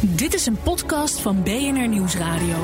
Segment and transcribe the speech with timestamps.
[0.00, 2.56] Dit is een podcast van BNR Nieuwsradio.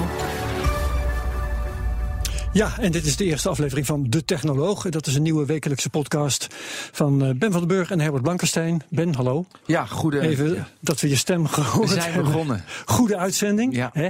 [2.52, 4.88] Ja, en dit is de eerste aflevering van De Technoloog.
[4.88, 6.46] Dat is een nieuwe wekelijkse podcast
[6.92, 8.82] van eh, Ben van den Burg en Herbert Blankenstein.
[8.88, 9.44] Ben, hallo.
[9.66, 10.20] Ja, goede.
[10.20, 10.68] Even ja.
[10.80, 12.32] dat we je stem gehoord We zijn hebben.
[12.32, 12.64] begonnen.
[12.84, 13.74] Goede uitzending.
[13.74, 13.90] Ja.
[13.92, 14.08] Hè?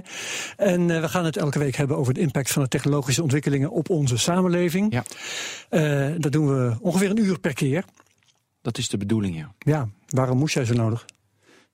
[0.57, 3.71] En eh, we gaan het elke week hebben over de impact van de technologische ontwikkelingen
[3.71, 4.93] op onze samenleving.
[4.93, 5.05] Ja.
[5.69, 7.85] Eh, dat doen we ongeveer een uur per keer.
[8.63, 9.53] Dat is de bedoeling, ja.
[9.59, 11.05] Ja, waarom moest jij zo nodig?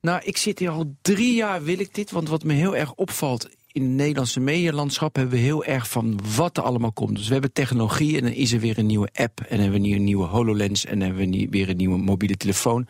[0.00, 2.10] Nou, ik zit hier al drie jaar, wil ik dit.
[2.10, 5.16] Want wat me heel erg opvalt in het Nederlandse medialandschap...
[5.16, 7.16] hebben we heel erg van wat er allemaal komt.
[7.16, 9.40] Dus we hebben technologie en dan is er weer een nieuwe app...
[9.40, 12.36] en dan hebben we een nieuwe HoloLens en dan hebben we weer een nieuwe mobiele
[12.36, 12.86] telefoon.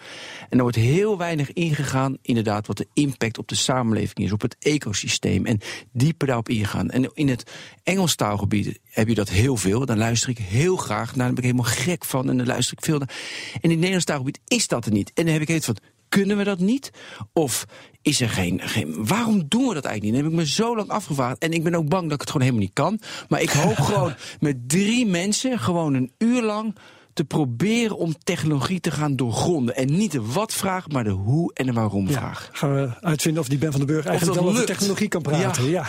[0.49, 2.67] En er wordt heel weinig ingegaan, inderdaad...
[2.67, 5.47] wat de impact op de samenleving is, op het ecosysteem.
[5.47, 5.61] En
[5.93, 6.91] dieper daarop ingaan.
[6.91, 7.51] En in het
[7.83, 9.87] Engelstaalgebied heb je dat heel veel.
[9.87, 12.31] Dan luister ik heel graag naar, daar ben ik helemaal gek van...
[12.31, 13.15] en dan luister ik veel naar.
[13.53, 15.11] En in het Nederlandstaalgebied is dat er niet.
[15.15, 15.77] En dan heb ik het van...
[16.09, 16.91] Kunnen we dat niet?
[17.33, 17.67] Of
[18.03, 19.07] is er geen, geen.
[19.07, 20.13] Waarom doen we dat eigenlijk niet?
[20.13, 21.39] Dat heb ik me zo lang afgevraagd.
[21.39, 23.01] En ik ben ook bang dat ik het gewoon helemaal niet kan.
[23.29, 26.75] Maar ik hoop gewoon met drie mensen gewoon een uur lang
[27.19, 29.77] te proberen om technologie te gaan doorgronden.
[29.77, 32.49] En niet de wat-vraag, maar de hoe en de waarom-vraag.
[32.53, 35.65] Gaan we uitvinden of die Ben van den Burg eigenlijk wel over technologie kan praten.
[35.65, 35.87] Ja.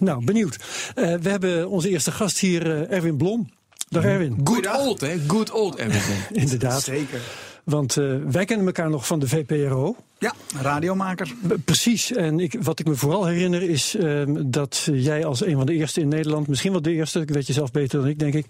[0.00, 0.56] Nou, benieuwd.
[0.94, 3.50] Eh, we hebben onze eerste gast hier, eh, Erwin Blom.
[3.88, 4.40] Dag Erwin.
[4.44, 5.16] Good old, hè?
[5.26, 6.18] Good old everything.
[6.42, 6.82] Inderdaad.
[6.82, 7.20] Zeker.
[7.64, 9.96] Want eh, wij kennen elkaar nog van de VPRO.
[10.18, 11.32] Ja, radiomaker.
[11.64, 12.12] Precies.
[12.12, 15.72] En ik, wat ik me vooral herinner is ehm, dat jij als een van de
[15.72, 18.34] eerste in Nederland, misschien wel de eerste, ik weet je zelf beter dan ik, denk
[18.34, 18.46] ik,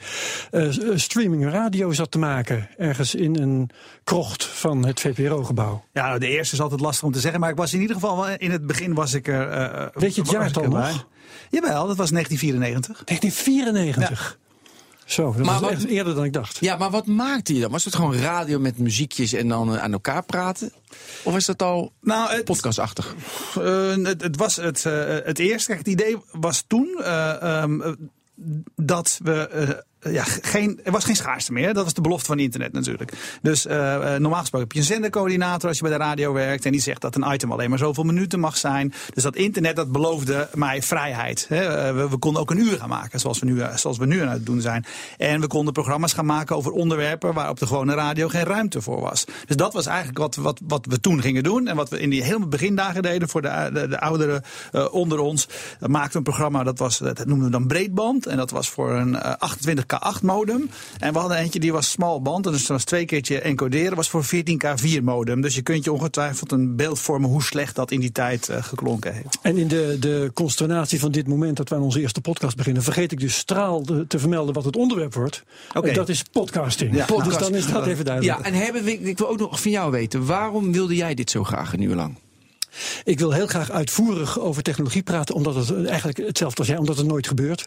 [0.50, 2.68] eh, streaming radio zat te maken.
[2.76, 3.70] Ergens in een
[4.04, 5.84] krocht van het VPRO-gebouw.
[5.92, 8.28] Ja, de eerste is altijd lastig om te zeggen, maar ik was in ieder geval
[8.28, 9.90] in het begin was ik er.
[9.94, 11.06] Weet je het jaartal nog?
[11.50, 13.04] Jawel, dat was 1994.
[13.04, 14.38] 1994.
[15.12, 16.58] Zo, dat Maar was wat- echt eerder dan ik dacht.
[16.60, 17.70] Ja, maar wat maakte je dan?
[17.70, 20.72] Was het gewoon radio met muziekjes en dan eh, aan elkaar praten?
[21.24, 23.14] Of is dat al Nou, het, podcastachtig?
[23.58, 25.66] eh, het, het was het, eh, het eerste.
[25.66, 27.92] Kijk, het idee was toen eh, ehm, eh,
[28.76, 29.84] dat we.
[30.02, 31.74] Eh, ja, geen, er was geen schaarste meer.
[31.74, 33.38] Dat was de belofte van internet natuurlijk.
[33.42, 33.72] Dus uh,
[34.16, 36.64] normaal gesproken heb je een zendercoördinator als je bij de radio werkt.
[36.64, 38.92] En die zegt dat een item alleen maar zoveel minuten mag zijn.
[39.14, 41.46] Dus dat internet dat beloofde mij vrijheid.
[41.48, 41.92] Hè.
[42.08, 44.46] We, konden ook een uur gaan maken, zoals we, nu, zoals we nu aan het
[44.46, 44.84] doen zijn.
[45.18, 48.82] En we konden programma's gaan maken over onderwerpen waar op de gewone radio geen ruimte
[48.82, 49.24] voor was.
[49.46, 51.68] Dus dat was eigenlijk wat, wat, wat we toen gingen doen.
[51.68, 54.42] En wat we in die hele begindagen deden voor de, de, de ouderen
[54.90, 55.48] onder ons.
[55.78, 58.26] We maakten een programma, dat, was, dat noemden we dan Breedband.
[58.26, 60.70] En dat was voor een uh, 28 K8 modem.
[60.98, 62.44] En we hadden eentje die was smalband.
[62.44, 63.96] Dus dat was twee keertje encoderen.
[63.96, 65.40] was voor 14K4 modem.
[65.40, 68.62] Dus je kunt je ongetwijfeld een beeld vormen hoe slecht dat in die tijd eh,
[68.62, 69.38] geklonken heeft.
[69.42, 73.12] En in de, de consternatie van dit moment dat wij onze eerste podcast beginnen, vergeet
[73.12, 75.44] ik dus straal te vermelden wat het onderwerp wordt.
[75.74, 75.92] Oké.
[75.92, 76.94] Dat is podcasting.
[76.94, 77.06] Ja.
[77.06, 78.38] Dus dan is dat even duidelijk.
[78.38, 81.44] Ja, en hebben ik wil ook nog van jou weten, waarom wilde jij dit zo
[81.44, 82.16] graag een uur lang?
[83.04, 86.96] Ik wil heel graag uitvoerig over technologie praten, omdat het eigenlijk hetzelfde als jij, omdat
[86.96, 87.66] het nooit gebeurt.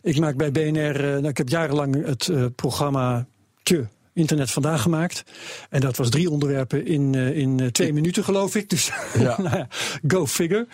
[0.00, 3.26] Ik maak bij BNR, eh, nou, ik heb jarenlang het eh, programma
[3.62, 3.88] Tje.
[4.12, 5.22] Internet vandaag gemaakt.
[5.70, 8.70] En dat was drie onderwerpen in, eh, in eh, twee minuten, geloof ik.
[8.70, 9.40] Dus Ja.
[9.42, 9.66] nou
[10.06, 10.66] go figure.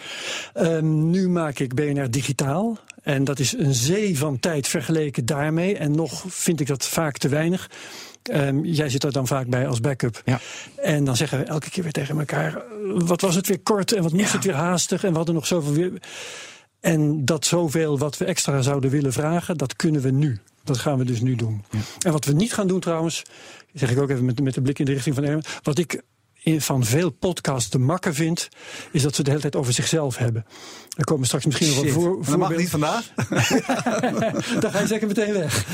[0.55, 2.79] Ehm, nu maak ik BNR digitaal.
[3.03, 5.77] En dat is een zee van tijd vergeleken daarmee.
[5.77, 7.71] En nog vind ik dat vaak te weinig.
[8.23, 10.23] Ehm, jij zit er dan vaak bij als backup.
[10.25, 10.41] Ja.
[10.77, 13.93] En dan zeggen we elke keer weer tegen elkaar: eh, wat was het weer kort
[13.93, 15.93] en wat moest het weer haastig en we hadden nog zoveel weer.
[16.81, 20.39] En dat zoveel wat we extra zouden willen vragen, dat kunnen we nu.
[20.67, 21.65] Dat gaan we dus nu doen.
[21.99, 23.23] En wat we niet gaan doen trouwens,
[23.73, 25.45] zeg ik ook even met, met de blik in de richting van Erwin.
[25.63, 26.03] Wat ik
[26.47, 28.49] in, van veel podcasts te makken vind,
[28.93, 30.47] is dat ze de hele tijd over zichzelf hebben.
[30.97, 33.13] Er komen straks misschien nog wat voor, Maar dat mag niet vandaag.
[34.61, 35.67] Dan ga je zeker meteen weg.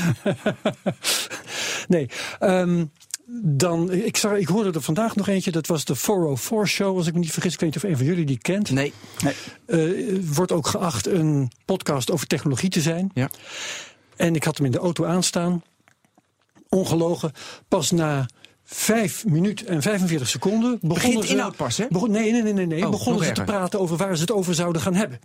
[1.87, 2.09] nee.
[2.39, 2.85] ehm,
[3.41, 7.07] dan, ik, zag, ik hoorde er vandaag nog eentje, dat was de 404 Show, als
[7.07, 7.53] ik me niet vergis.
[7.53, 8.71] Ik weet niet of een van jullie die kent.
[8.71, 8.93] Nee.
[9.65, 9.79] Eh,
[10.33, 13.11] wordt ook geacht een podcast over technologie te zijn.
[13.13, 13.29] Ja.
[14.23, 15.63] En ik had hem in de auto aanstaan.
[16.69, 17.31] Ongelogen.
[17.67, 18.25] Pas na
[18.63, 21.31] 5 minuten en 45 seconden begonnen Begint ze.
[21.33, 21.85] inhoud pas, hè?
[21.89, 22.65] begon- nee, nee, nee, nee.
[22.65, 25.19] nee Oh, begonnen ze te praten over waar ze het over zouden gaan hebben.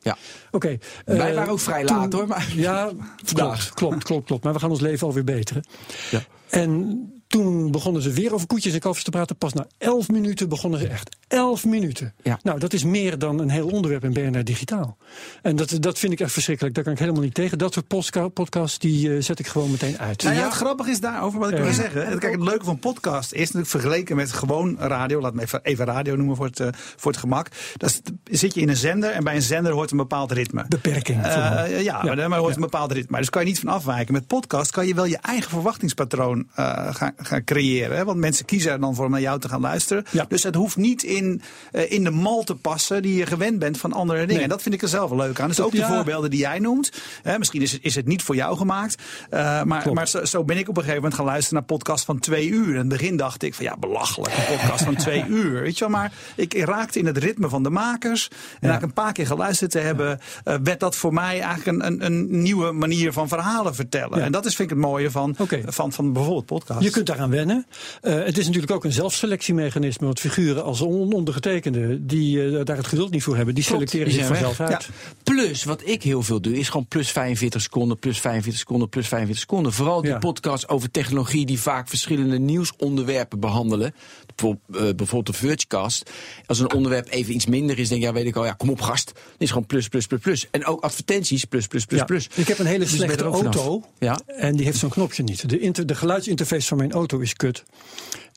[0.00, 0.16] Ja.
[0.50, 0.78] Oké.
[1.04, 2.26] Wij eh, waren ook vrij toen- laat hoor.
[2.26, 2.52] Maar...
[2.54, 2.90] Ja,
[3.24, 3.58] Vandaag.
[3.68, 4.44] klopt, klopt, klopt, klopt.
[4.44, 5.64] Maar we gaan ons leven alweer beteren.
[6.10, 6.22] Ja.
[6.48, 9.36] En Toen begonnen ze weer over koetjes en kalfjes te praten.
[9.36, 11.16] Pas na elf minuten begonnen ze echt.
[11.28, 12.14] Elf minuten.
[12.22, 12.38] Ja.
[12.42, 14.96] Nou, dat is meer dan een heel onderwerp in BNR Digitaal.
[15.42, 16.74] En dat, dat vind ik echt verschrikkelijk.
[16.74, 17.58] Daar kan ik helemaal niet tegen.
[17.58, 20.22] Dat soort postka- podcasts, die eh, zet ik gewoon meteen uit.
[20.22, 21.62] Nou ja, het grappige is daarover wat ik Ja.
[21.62, 22.18] wil zeggen.
[22.18, 25.20] Kijk, het leuke van podcast is natuurlijk vergeleken met gewoon radio.
[25.20, 27.48] Laat me even, even radio noemen voor het, eh, voor het gemak.
[27.76, 27.90] Dat
[28.24, 30.64] is- zit je in een zender en bij een zender hoort een bepaald ritme.
[30.68, 31.22] Beperking.
[31.24, 31.66] Eh, vooral.
[31.80, 33.18] ja, maar, maar hoort een bepaald ritme.
[33.18, 34.12] Dus kan je niet van afwijken.
[34.14, 37.96] Met podcast kan je wel je eigen verwachtingspatroon eh, gaan, gaan creëren.
[37.96, 38.04] Hè?
[38.04, 40.04] Want mensen kiezen er dan voor om naar jou te gaan luisteren.
[40.10, 40.24] Ja.
[40.28, 41.42] Dus het hoeft niet in,
[41.72, 44.34] eh, in de mal te passen die je gewend bent van andere dingen.
[44.34, 44.42] Nee.
[44.42, 45.48] En dat vind ik er zelf wel leuk aan.
[45.48, 46.92] Dus ook de voorbeelden die jij noemt.
[47.22, 49.02] Hè, misschien is het, is het niet voor jou gemaakt.
[49.30, 52.04] eh, maar maar zo, zo ben ik op een gegeven moment gaan luisteren naar podcast
[52.04, 52.68] van twee uur.
[52.68, 54.34] In het begin dacht ik van ja, belachelijk.
[54.36, 55.60] Een podcast van twee uur.
[55.62, 58.28] Weet je wel, maar ik raakte in het ritme van de makers.
[58.60, 61.66] En na ik een paar keer geluisterd te hebben, eh, werd dat voor mij eigenlijk
[61.66, 64.22] een, een, een nieuwe manier van verhalen vertellen.
[64.22, 65.36] En dat is vind ik het mooie van,
[65.66, 66.80] van, van bijvoorbeeld podcast.
[66.82, 67.66] Je kunt daaraan wennen.
[68.00, 70.06] Eh, het is natuurlijk ook een zelfselectiemechanisme.
[70.06, 73.90] Want figuren als on- ondergetekende, die eh, daar het geduld niet voor hebben, die Klopt,
[73.90, 74.68] selecteren zich vanzelf weg.
[74.70, 74.88] uit.
[75.22, 79.08] Plus, wat ik heel veel doe, is gewoon plus 45 seconden, plus 45 seconden, plus
[79.08, 79.72] 45 seconden.
[79.72, 80.18] Vooral die Ja.
[80.18, 83.94] podcasts over technologie die vaak verschillende nieuwsonderwerpen behandelen.
[84.42, 86.10] Bijvoorbeeld, eh, bijvoorbeeld de Vergecast.
[86.46, 88.70] Als een onderwerp even iets minder is, denk ik, ja, weet ik al, ja, kom
[88.70, 89.12] op gast.
[89.38, 90.48] Is gewoon plus, plus, plus, plus.
[90.50, 92.04] En ook advertenties, plus, plus, plus, Ja.
[92.04, 92.28] plus.
[92.34, 93.82] Ik heb een hele Dus slechte auto.
[93.98, 94.20] Ja.
[94.26, 95.48] En die heeft zo'n knopje niet.
[95.48, 97.62] De, inter, de geluidsinterface van mijn auto is kut.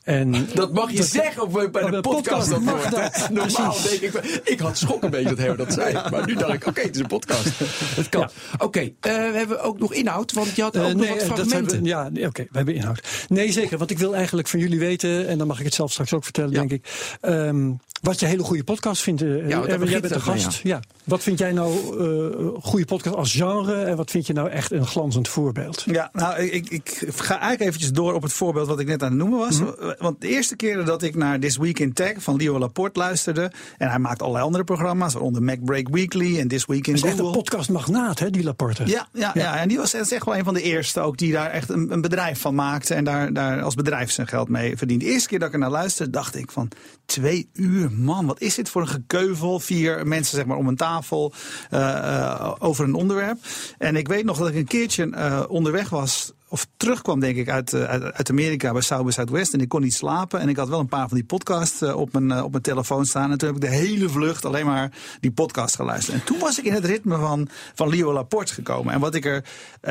[0.06, 2.50] En Dat mag je zeggen bij Oh, de bij podcast.
[2.50, 3.28] Dat mag dat.
[3.30, 5.92] Normaal denk ik, ik had schok een beetje dat hij dat zei.
[6.10, 7.48] Maar nu dacht ik, oké, het is een podcast.
[7.94, 8.28] Het kan.
[8.58, 11.20] Oké, eh, we hebben ook nog inhoud, want je had ook Eh, nog nee, wat
[11.20, 11.84] eh, fragmenten.
[11.84, 13.00] ja, oké, we hebben inhoud.
[13.28, 15.92] Nee, zeker, want ik wil eigenlijk van jullie weten, en dan mag ik het zelf
[15.92, 16.58] straks ook vertellen, Ja.
[16.58, 17.72] denk ik, ehm,
[18.06, 19.22] wat je hele goede podcast vindt.
[19.22, 20.60] eh, daar Erwin, jij begint bent de gast.
[20.62, 20.80] Ja.
[21.04, 24.72] Wat vind jij nou eh goede podcast als genre en wat vind je nou echt
[24.72, 25.82] een glanzend voorbeeld?
[25.86, 29.08] Ja, nou, ik, ik ga eigenlijk eventjes door op het voorbeeld wat ik net aan
[29.08, 29.60] het noemen was.
[29.60, 29.92] Mhm.
[29.98, 33.50] Want de eerste keer dat ik naar This Week in Tech van Leo Laporte luisterde...
[33.78, 37.08] en hij maakt allerlei andere programma's, waaronder MacBreak Weekly en This Week in Het is
[37.08, 37.36] echt Google.
[37.36, 38.82] een podcastmagnaat, hè, die Laporte.
[38.86, 39.56] Ja, ja, ja.
[39.56, 42.00] en die was echt wel een van de eerste ook die daar echt een, een
[42.00, 45.00] bedrijf van maakte en daar, daar als bedrijf zijn geld mee verdient.
[45.00, 46.68] De eerste keer dat ik er naar luisterde, dacht ik van
[47.06, 49.60] twee uur, man, wat is dit voor een gekeuvel?
[49.60, 51.32] Vier mensen zeg maar om een tafel
[51.70, 53.38] eh, eh, over een onderwerp.
[53.78, 57.48] En ik weet nog dat ik een keertje eh, onderweg was of terugkwam, denk ik,
[57.48, 59.54] uit, eh, uit, uit Amerika bij South by Southwest.
[59.54, 60.40] En ik kon niet slapen.
[60.40, 62.62] En ik had wel een paar van die podcasts eh, op, mijn, eh, op mijn
[62.62, 63.30] telefoon staan.
[63.30, 66.16] En toen heb ik de hele vlucht alleen maar die podcast geluisterd.
[66.18, 68.94] En toen was ik in het ritme van, van Leo Laporte gekomen.
[68.94, 69.44] En wat ik er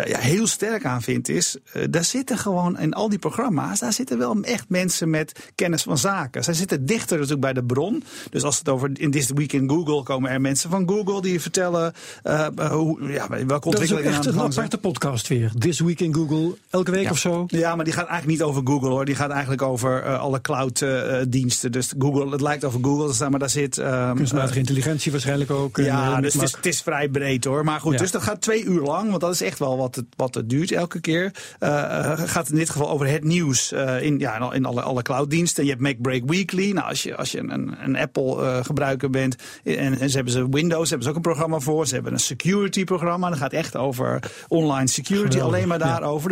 [0.05, 1.57] ja, heel sterk aan vind, is.
[1.89, 3.79] daar zitten gewoon in al die programma's.
[3.79, 6.43] daar zitten wel echt mensen met kennis van zaken.
[6.43, 8.03] Zij zitten dichter natuurlijk bij de bron.
[8.29, 11.41] Dus als het over in This Week in Google komen er mensen van Google die
[11.41, 11.93] vertellen.
[12.23, 14.65] eh, eh, hoe, ja, welke Dat is ook ontwikkelingen echt aan de een gang zijn.
[14.65, 15.51] aparte podcast weer.
[15.57, 17.09] This Week in Google, elke week Ja.
[17.09, 17.43] of zo.
[17.47, 19.05] Ja, maar die gaat eigenlijk niet over Google hoor.
[19.05, 21.71] Die gaat eigenlijk over eh, alle cloud-diensten.
[21.71, 23.77] dus Google, het lijkt over Google, dus, maar daar zit.
[23.77, 25.77] ehm, Kunstmatige intelligentie waarschijnlijk ook.
[25.77, 27.63] ja, eh, dus het is, het is vrij breed hoor.
[27.63, 27.97] Maar goed, Ja.
[27.99, 30.49] dus dat gaat twee uur lang, want dat is echt wel wat het, wat het
[30.49, 31.31] duurt elke keer.
[31.59, 35.01] Eh, eh, gaat in dit geval over het nieuws eh, in, ja, in alle, alle
[35.01, 35.63] clouddiensten.
[35.63, 36.71] Je hebt MacBreak Weekly.
[36.71, 40.87] Nou, als je, als je een, een Apple-gebruiker bent en, en ze hebben ze Windows,
[40.89, 41.87] hebben ze ook een programma voor.
[41.87, 43.29] Ze hebben een security-programma.
[43.29, 45.85] Dat gaat echt over online security, Geweldig, alleen maar ja.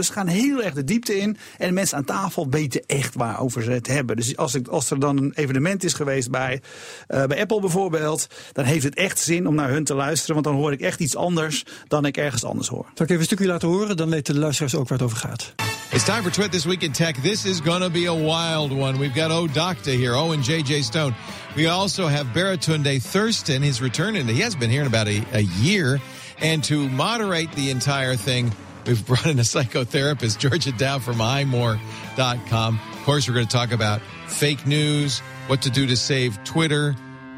[0.03, 1.38] Dus ze gaan heel erg de diepte in.
[1.57, 4.15] En de mensen aan tafel weten echt waarover ze het hebben.
[4.15, 6.61] Dus als, ik, als er dan een evenement is geweest bij,
[7.07, 10.33] eh, bij Apple bijvoorbeeld, dan heeft het echt zin om naar hun te luisteren.
[10.33, 12.83] Want dan hoor ik echt iets anders dan ik ergens anders hoor.
[12.83, 13.97] Zal ik even een stukje laten horen?
[13.97, 15.54] Dan weten de luisteraars ook waar het over gaat.
[15.92, 17.16] It's time for Twit This Week in Tech.
[17.21, 18.97] This is going to be a wild one.
[18.97, 21.13] We've got O Docta here, O and JJ Stone.
[21.56, 25.23] We also have Baratunde Thurston, his return, and he has been here in about a,
[25.33, 25.99] a year.
[26.42, 28.51] And to moderate the entire thing,
[28.85, 32.80] we've brought in a psychotherapist, Georgia Dow from iMore.com.
[32.94, 36.94] Of course, we're going to talk about fake news, what to do to save Twitter,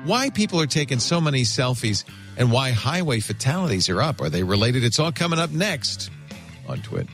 [0.06, 2.04] why people are taking so many selfies,
[2.38, 4.22] and why highway fatalities are up.
[4.22, 4.84] Are they related?
[4.84, 6.12] It's all coming up next
[6.68, 7.08] on Twit.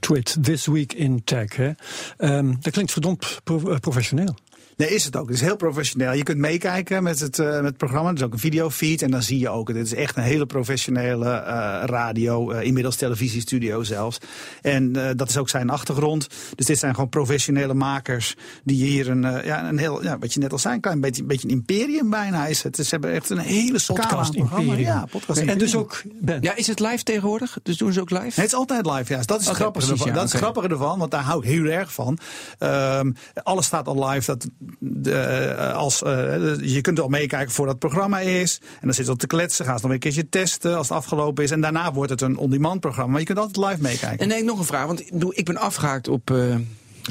[0.00, 1.52] Twit, This Week in Tech.
[1.56, 1.72] Hè?
[2.18, 4.34] Ehm, dat klinkt verdomd pro- eh, professioneel.
[4.76, 5.26] Nee, is het ook.
[5.26, 6.12] Het is heel professioneel.
[6.12, 8.08] Je kunt meekijken met het, eh, met het programma.
[8.08, 9.68] Er is ook een videofeed en dan zie je ook.
[9.68, 14.18] Het is echt een hele professionele eh, radio, eh, inmiddels televisiestudio zelfs.
[14.62, 16.28] En eh, dat is ook zijn achtergrond.
[16.54, 20.40] Dus dit zijn gewoon professionele makers die hier een, ja, een heel, ja, wat je
[20.40, 22.76] net al zei, een klein beetje, beetje een imperium bijna is het.
[22.76, 24.64] Dus ze hebben echt een hele scala Podcast programma.
[24.64, 24.86] Imperium.
[24.86, 26.42] Ja, podcast en dus ook Ben.
[26.42, 27.58] Ja, is het live tegenwoordig?
[27.62, 28.22] Dus doen ze ook live?
[28.22, 29.20] Nee, het is altijd live, ja.
[29.22, 30.06] Dat is het Oké, grappige precies, ervan.
[30.06, 32.18] ja, dat is het grappige ervan, want daar hou ik heel erg van.
[32.58, 33.12] Ehm,
[33.42, 34.26] alles staat al live.
[34.26, 34.46] Dat,
[34.78, 38.60] de, eh, als, eh, je kunt al meekijken voor dat programma is.
[38.62, 39.64] En dan zit het op te kletsen.
[39.64, 41.50] Gaan ze nog een keertje testen als het afgelopen is.
[41.50, 43.10] En daarna wordt het een on-demand programma.
[43.10, 44.18] Maar je kunt altijd live meekijken.
[44.18, 44.86] En nee, nog een vraag.
[44.86, 45.02] Want
[45.36, 46.30] ik ben afgehaakt op,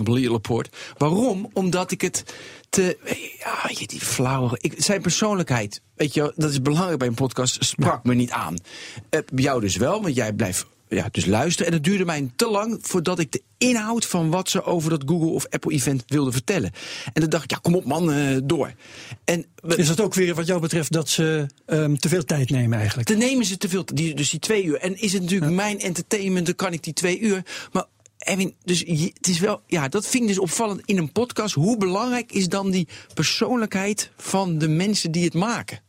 [0.04, 0.70] Leo Laporte.
[0.98, 1.50] Waarom?
[1.54, 2.24] Omdat ik het
[2.70, 2.98] te.
[3.40, 4.58] Ja, je, die flauwe.
[4.62, 8.54] Ik, zijn persoonlijkheid, weet je, dat is belangrijk bij een podcast, sprak me niet aan.
[8.54, 11.68] Uh, bij jou dus wel, want jij blijft ja, dus luisteren.
[11.68, 15.04] En het duurde mij te lang voordat ik de inhoud van wat ze over dat
[15.06, 16.72] Google of Apple event wilden vertellen.
[17.14, 18.74] En dan dacht ik, ja, kom op man, uh, door.
[19.24, 19.46] En,
[19.76, 23.08] is dat ook weer wat jou betreft dat ze um, te veel tijd nemen eigenlijk?
[23.08, 24.78] Dan nemen ze te veel, die, dus die twee uur.
[24.78, 25.58] En is het natuurlijk ja.
[25.58, 27.46] mijn entertainment, dan kan ik die twee uur.
[27.72, 27.86] Maar
[28.18, 28.80] Erwin, dus
[29.14, 31.56] het is wel, ja, dat vind ik dus opvallend in een podcast.
[31.56, 35.80] Hoe belangrijk is dan die persoonlijkheid van de mensen die het maken?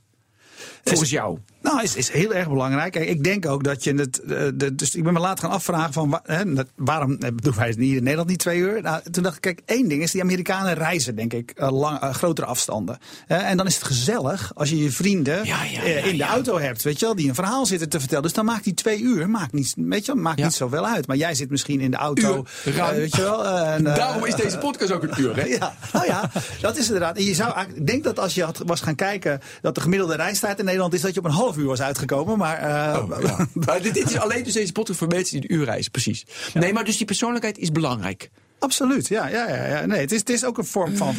[0.84, 1.38] Volgens jou?
[1.64, 2.92] Nou, is, is heel erg belangrijk.
[2.92, 4.20] Kijk, ik denk ook dat je het.
[4.24, 6.42] Uh, de, dus ik ben me later gaan afvragen van hè,
[6.76, 8.82] waarom doen wij het niet in Nederland niet twee uur?
[8.82, 12.02] Nou, toen dacht ik, kijk, één ding is die Amerikanen reizen, denk ik, uh, lang,
[12.02, 12.98] uh, grotere afstanden.
[13.26, 16.58] en dan is het gezellig als je je vrienden ja, ja, ja, in de auto
[16.58, 18.22] hebt, weet je wel, die een verhaal zitten te vertellen.
[18.22, 21.06] Dus dan maakt die twee uur maakt niet, weet je, maakt niet zoveel uit.
[21.06, 23.46] Maar jij zit misschien in de auto, weet je wel.
[23.46, 25.44] En, Daarom is deze podcast ook een uur, hè?
[25.58, 26.30] ja, nou ja,
[26.60, 27.16] dat is inderdaad.
[27.16, 30.16] En je zou, ik denk dat als je had, was gaan kijken dat de gemiddelde
[30.16, 32.38] reistijd in Nederland is dat je op een half uur was uitgekomen.
[32.38, 33.46] Maar, uh, oh, ja.
[33.66, 36.26] maar dit, dit, is alleen dus deze podcast voor mensen die de uur reizen, precies.
[36.52, 36.60] Ja.
[36.60, 38.30] Nee, maar dus die persoonlijkheid is belangrijk.
[38.58, 39.28] Absoluut, ja.
[39.28, 39.86] ja, ja, ja.
[39.86, 41.16] Nee, het, is, het is ook een vorm van.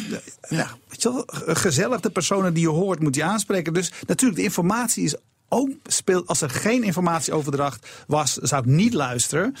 [0.48, 1.24] Ja, weet je wel,
[1.54, 2.00] gezellig.
[2.00, 3.72] De personen die je hoort, moet je aanspreken.
[3.72, 5.14] Dus natuurlijk, de informatie is
[5.48, 6.26] ook speelt.
[6.26, 9.54] Als er geen informatieoverdracht was, zou ik niet luisteren.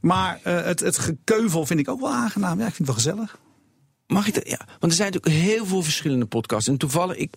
[0.00, 2.58] Maar uh, het, het gekeuvel vind ik ook wel aangenaam.
[2.58, 3.38] Ja, ik vind het wel gezellig.
[4.12, 4.48] Mag ik dat?
[4.48, 6.68] Ja, want er zijn natuurlijk heel veel verschillende podcasts.
[6.68, 7.30] En toevallig, ik,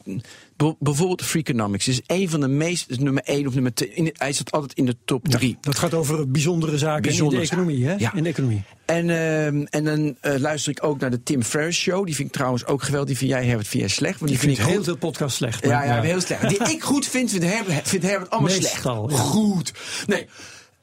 [0.80, 3.90] bijvoorbeeld Freakonomics is een van de meest, is nummer één of nummer twee.
[3.94, 5.50] In, hij zit altijd in de top drie.
[5.50, 7.96] Ja, dat gaat over bijzondere zaken bijzondere in de economie, hè?
[7.98, 8.14] Ja.
[8.14, 8.64] In de economie.
[8.86, 12.06] En, uh, en dan uh, luister ik ook naar de Tim Ferriss Show.
[12.06, 13.08] Die vind ik trouwens ook geweldig.
[13.10, 14.20] Die vind jij, Herbert, vind jij slecht.
[14.20, 15.66] Want die, die vind ik heel veel podcasts slecht.
[15.66, 16.50] Ja, ja, ja, heel slecht.
[16.50, 19.24] Die ik goed vind, vindt Herbert, vindt Herbert allemaal Meestal, slecht.
[19.24, 19.74] Goed.
[20.06, 20.28] Nee.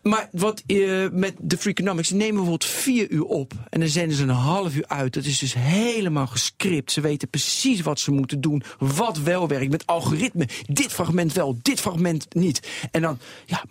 [0.03, 3.53] Maar wat uh, met de Freakonomics, die nemen bijvoorbeeld vier uur op.
[3.71, 5.15] En dan zenden ze een half uur uit.
[5.15, 6.93] Dat is dus helemaal gescript.
[6.93, 8.63] Ze weten precies wat ze moeten doen.
[8.79, 9.71] Wat wel werkt.
[9.71, 10.49] Met algoritme.
[10.67, 12.69] Dit fragment wel, dit fragment niet.
[12.91, 13.65] En dan, ja,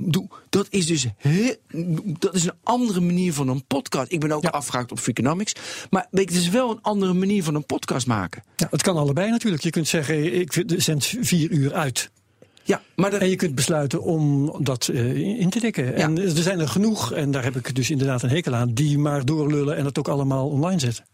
[0.50, 1.56] dat is dus heel,
[2.20, 4.12] dat is een andere manier van een podcast.
[4.12, 4.84] Ik ben ook ja.
[4.88, 5.54] op Freakonomics.
[5.90, 8.44] Maar weet je, het is wel een andere manier van een podcast maken.
[8.56, 9.64] Ja, het kan allebei natuurlijk.
[9.64, 12.12] Je kunt zeggen, ik zend vier uur uit.
[12.63, 13.13] Ja, maar.
[13.13, 15.86] En je kunt besluiten om dat uh, in te dikken.
[15.86, 15.91] Ja.
[15.91, 18.98] En er zijn er genoeg, en daar heb ik dus inderdaad een hekel aan, die
[18.98, 21.06] maar doorlullen en het ook allemaal online zetten.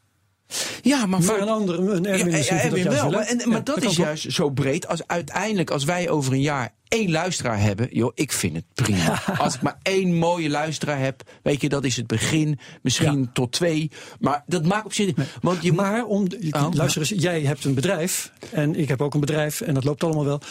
[0.82, 3.12] Ja, maar, maar voor een ander, een Erwin, ja, ja, Erwin wel.
[3.12, 4.88] Maar, en, maar ja, dat, dat is juist zo breed.
[4.88, 9.22] Als uiteindelijk, als wij over een jaar één luisteraar hebben, joh, ik vind het prima.
[9.38, 12.60] Als ik maar één mooie luisteraar heb, weet je, dat is het begin.
[12.82, 13.30] Misschien ja.
[13.34, 13.92] tot twee.
[14.20, 15.16] Maar dat maakt op zich.
[15.16, 15.28] Nee.
[15.42, 19.02] Want je maar om, je, oh, luister eens, jij hebt een bedrijf en ik heb
[19.02, 20.42] ook een bedrijf en dat loopt allemaal wel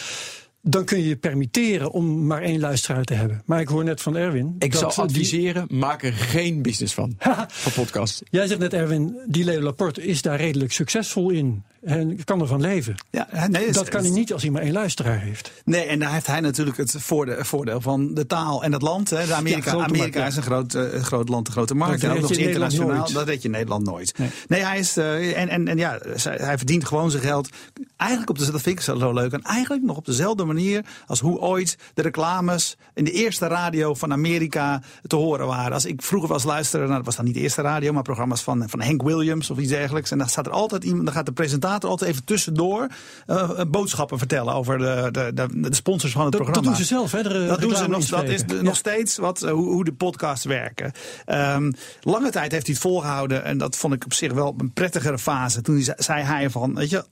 [0.69, 3.43] dan kun je je permitteren om maar één luisteraar te hebben.
[3.45, 4.57] Maar ik hoor net van Erwin.
[4.59, 5.79] Ik dat zou adviseren, die...
[5.79, 7.15] maak er geen business van.
[7.49, 8.23] van podcast.
[8.31, 11.63] Jij zegt net, Erwin, die Leo Laporte is daar redelijk succesvol in.
[11.83, 12.95] En kan ervan leven.
[13.11, 15.53] Ja, nee, dat kan hij niet als hij maar één luisteraar heeft.
[15.65, 19.11] Nee, en daar heeft hij natuurlijk het voordeel, voordeel van de taal en het land.
[19.11, 19.27] Hè.
[19.27, 20.27] De Amerika, ja, Amerika markt, ja.
[20.27, 22.03] is een groot, uh, groot land, een grote markt.
[22.03, 23.13] En ook nog eens internationaal.
[23.13, 24.19] Dat weet je in Nederland nooit.
[24.19, 24.97] Nee, nee hij is.
[24.97, 27.49] Uh, en, en, en ja, hij verdient gewoon zijn geld.
[27.97, 29.33] Eigenlijk op de, dat vind ik zo leuk.
[29.33, 33.95] En eigenlijk nog op dezelfde manier als hoe ooit de reclames in de eerste radio
[33.95, 35.73] van Amerika te horen waren.
[35.73, 38.43] Als ik vroeger was luisteren, nou, dat was dan niet de eerste radio, maar programma's
[38.43, 40.11] van, van Hank Williams of iets dergelijks.
[40.11, 42.89] En dan staat er altijd iemand, dan gaat de presentator altijd even tussendoor
[43.27, 46.69] uh, boodschappen vertellen over de, de, de, de sponsors van het dat, programma.
[46.69, 47.23] Dat doen ze zelf, hè?
[47.23, 48.63] De dat doen ze nog, dat is ja.
[48.63, 50.93] nog steeds wat, uh, hoe, hoe, de podcasts werken.
[51.27, 54.73] Um, lange tijd heeft hij het volgehouden en dat vond ik op zich wel een
[54.73, 55.63] prettigere fase.
[55.63, 57.05] Toen zei hij van, weet je,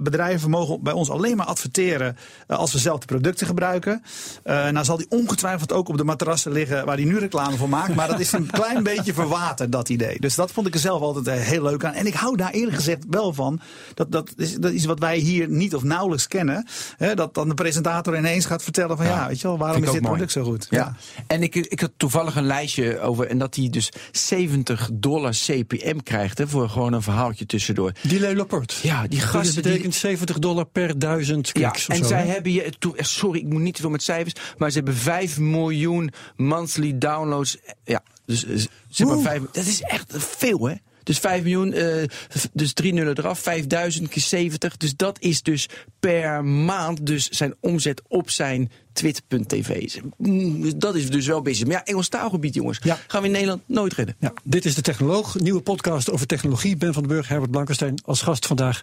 [0.00, 2.16] bedrijven mogen bij ons alleen maar adverteren
[2.48, 4.02] uh, als we zelf de producten gebruiken.
[4.44, 7.94] nou zal hij ongetwijfeld ook op de matrassen liggen waar hij nu reclame voor maakt,
[7.94, 10.20] maar dat is een klein beetje verwaterd, dat idee.
[10.20, 11.92] Dus dat vond ik er zelf altijd heel leuk aan.
[11.92, 13.60] En ik hou daar eerlijk gezegd wel van
[13.94, 16.66] dat, dat, is, dat is wat wij hier niet of nauwelijks kennen.
[16.96, 19.82] Hè, dat dan de presentator ineens gaat vertellen van ja, ja weet je wel, waarom
[19.82, 20.66] is dit product zo goed?
[20.70, 20.78] Ja.
[20.78, 20.96] ja.
[21.26, 25.98] En ik, ik had toevallig een lijstje over en dat hij dus 70 dollar CPM
[25.98, 27.92] krijgt hè, voor gewoon een verhaaltje tussendoor.
[28.02, 28.74] Die Le Laporte.
[28.82, 29.54] Ja, die gasten.
[29.54, 32.32] Dat betekent die, 70 dollar per duizend kliks ja, en zo, zij hè?
[32.32, 36.12] hebben je, sorry, ik moet niet te veel met cijfers, maar ze hebben 5 miljoen
[36.36, 37.56] monthly downloads.
[37.84, 40.74] Ja, dus zeg maar 5, dat is echt veel hè.
[41.02, 42.04] Dus 5 miljoen, uh,
[42.52, 44.76] dus 3 nullen eraf, 5000 keer 70.
[44.76, 45.68] Dus dat is dus
[46.00, 49.96] per maand dus zijn omzet op zijn twit.tv.
[50.16, 51.66] Mm, Dat is dus wel bezig.
[51.66, 52.98] Maar ja, Engels taalgebied, jongens, Ja.
[53.06, 54.16] gaan we in Nederland nooit redden.
[54.18, 56.76] Ja, dit is de Technoloog, nieuwe podcast over technologie.
[56.76, 58.80] Ben van den Burg, Herbert Blankenstein als gast vandaag.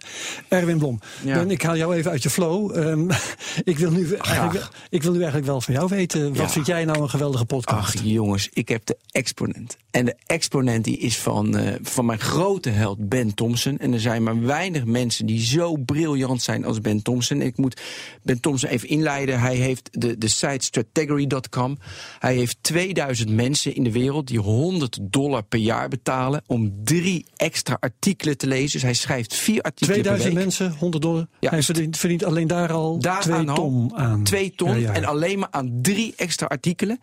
[0.48, 1.00] Erwin Blom.
[1.24, 1.34] Ja.
[1.34, 2.76] Ben, ik haal jou even uit je flow.
[2.76, 3.10] Ehm,
[3.72, 6.28] ik, wil nu eigenlijk, ik wil nu eigenlijk wel van jou weten.
[6.28, 6.48] Wat Ja.
[6.48, 7.96] vind jij nou een geweldige podcast?
[7.96, 9.76] Ach jongens, ik heb de exponent.
[9.90, 13.78] En de exponent die is van, eh, van mijn grote held Ben Thompson.
[13.78, 17.42] En er zijn maar weinig mensen die zo briljant zijn als Ben Thompson.
[17.42, 17.80] Ik moet
[18.22, 19.40] Ben Thompson even inleiden.
[19.40, 21.78] Hij heeft de, de site strategory.com.
[22.18, 26.42] Hij heeft 2000 mensen in de wereld die 100 dollar per jaar betalen...
[26.46, 28.72] om drie extra artikelen te lezen.
[28.72, 30.44] Dus hij schrijft vier artikelen 2000 per week.
[30.44, 31.26] mensen, 100 dollar.
[31.40, 31.50] Ja.
[31.50, 34.22] Hij verdient, verdient alleen daar al Daar 2 aan ton aan.
[34.22, 34.92] Twee ton Ja, ja.
[34.92, 37.00] en alleen maar aan drie extra artikelen.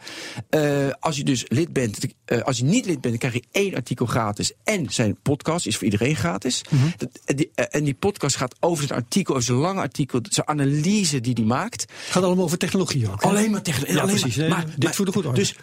[0.50, 0.62] Eh,
[1.00, 3.76] als je dus lid bent, eh, als je niet lid bent, dan krijg je één
[3.76, 4.52] artikel gratis.
[4.64, 6.64] En zijn podcast is voor iedereen gratis.
[6.70, 6.84] Mhm.
[6.98, 9.94] Dat, en, die, eh, en die podcast gaat over zijn artikel, over zijn lange artikel,
[10.30, 11.82] zijn analyse die hij maakt.
[11.82, 13.24] Het gaat allemaal over technologie ook.
[13.24, 13.30] hè?
[13.30, 13.62] Alleen maar.
[13.64, 14.36] Ja, alleen precies.
[14.36, 15.40] Maar, Nee, maar- dit maar- voelde goed orde.
[15.40, 15.56] Dus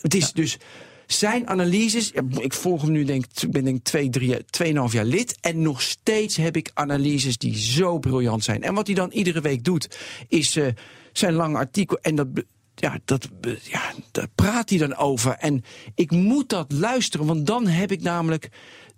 [0.00, 0.58] het, is dus.
[1.06, 5.38] Zijn analyses, ik volg hem nu denk ik ben denk twee, drie, tweeënhalf jaar lid.
[5.40, 8.62] En nog steeds heb ik analyses die zo briljant zijn.
[8.62, 10.66] En wat hij dan iedere week doet, is eh,
[11.12, 11.98] zijn lange artikel.
[11.98, 12.26] En dat,
[12.74, 13.28] ja, dat,
[13.62, 15.32] ja, daar praat hij dan over.
[15.32, 18.48] En ik moet dat luisteren, want dan heb ik namelijk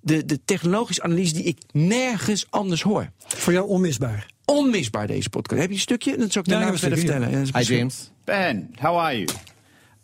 [0.01, 3.11] de, de technologische analyse die ik nergens anders hoor.
[3.27, 4.31] Voor jou onmisbaar.
[4.45, 5.61] Onmisbaar deze podcast.
[5.61, 6.17] Heb je een stukje?
[6.17, 7.47] Dat zou ik Ja, daarna ik heb een verder stukje, vertellen.
[7.47, 8.11] Ja, dat Hi, James.
[8.25, 9.29] Ben, how are you?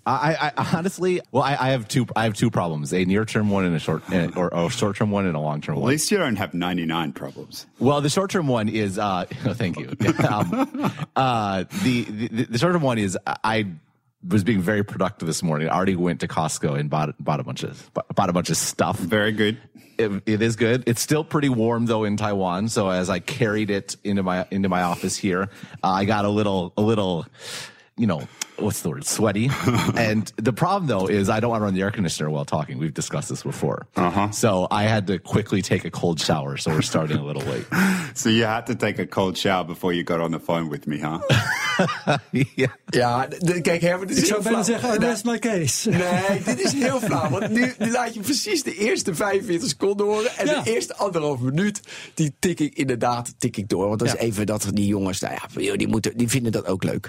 [0.08, 2.06] I, I honestly, well, I, I have two.
[2.16, 5.10] I have two problems: a near-term one and a short, and, or, or a short-term
[5.10, 5.82] one and a long-term one.
[5.82, 5.90] At one.
[5.90, 7.66] least you don't have 99 problems.
[7.78, 8.98] Well, the short-term one is.
[8.98, 9.88] Uh, thank you.
[10.28, 13.66] um, uh, the, the the short-term one is I
[14.26, 15.68] was being very productive this morning.
[15.68, 18.56] I already went to Costco and bought bought a bunch of bought a bunch of
[18.56, 18.98] stuff.
[18.98, 19.58] Very good.
[19.98, 20.84] It, it is good.
[20.86, 22.68] It's still pretty warm though in Taiwan.
[22.68, 25.50] So as I carried it into my into my office here,
[25.82, 27.26] uh, I got a little a little,
[27.96, 28.28] you know,
[28.60, 29.04] what's the word?
[29.06, 29.50] Sweaty.
[29.96, 32.78] and the problem though is I don't want to run the air conditioner while talking.
[32.78, 33.86] We've discussed this before.
[33.96, 34.30] Uh-huh.
[34.30, 36.56] So I had to quickly take a cold shower.
[36.58, 37.66] So we're starting a little late.
[38.14, 40.86] So you had to take a cold shower before you got on the phone with
[40.86, 41.20] me, huh?
[42.56, 42.68] yeah.
[42.86, 44.80] Ja, de- kijk, Herbert, dit Ik is zou heel bijna flauw.
[44.80, 45.90] zeggen, rest my case.
[45.90, 47.28] Nee, dit is heel flauw.
[47.30, 50.36] Want nu, nu laat je precies de eerste 45 seconden horen.
[50.36, 50.62] En Ja.
[50.62, 51.80] de eerste anderhalf minuut,
[52.14, 53.86] die tik ik inderdaad tik ik door.
[53.88, 54.14] Want dat Ja.
[54.14, 57.08] is even dat die jongens, nou ja, die, moeten, die vinden dat ook leuk.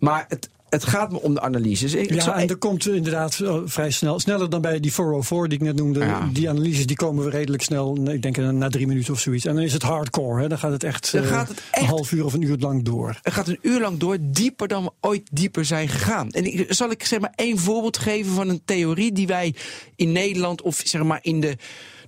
[0.00, 1.94] Maar het, het gaat me om de analyses.
[1.94, 5.64] Ik, Ja, en er komt inderdaad vrij snel, sneller dan bij die 404 die ik
[5.64, 5.98] net noemde.
[6.00, 6.28] Ja.
[6.32, 9.44] Die analyses die komen we redelijk snel, ik denk na drie minuten of zoiets.
[9.44, 10.48] En dan is het hardcore, hè?
[10.48, 12.56] dan gaat het echt, Dan eh, gaat het echt- een half uur of een uur
[12.58, 13.18] lang door.
[13.22, 16.30] Het gaat een uur lang door, dieper dan we ooit dieper zijn gegaan.
[16.30, 19.54] En ik, zal ik zeg maar één voorbeeld geven van een theorie die wij
[19.96, 21.56] in Nederland of zeg maar in de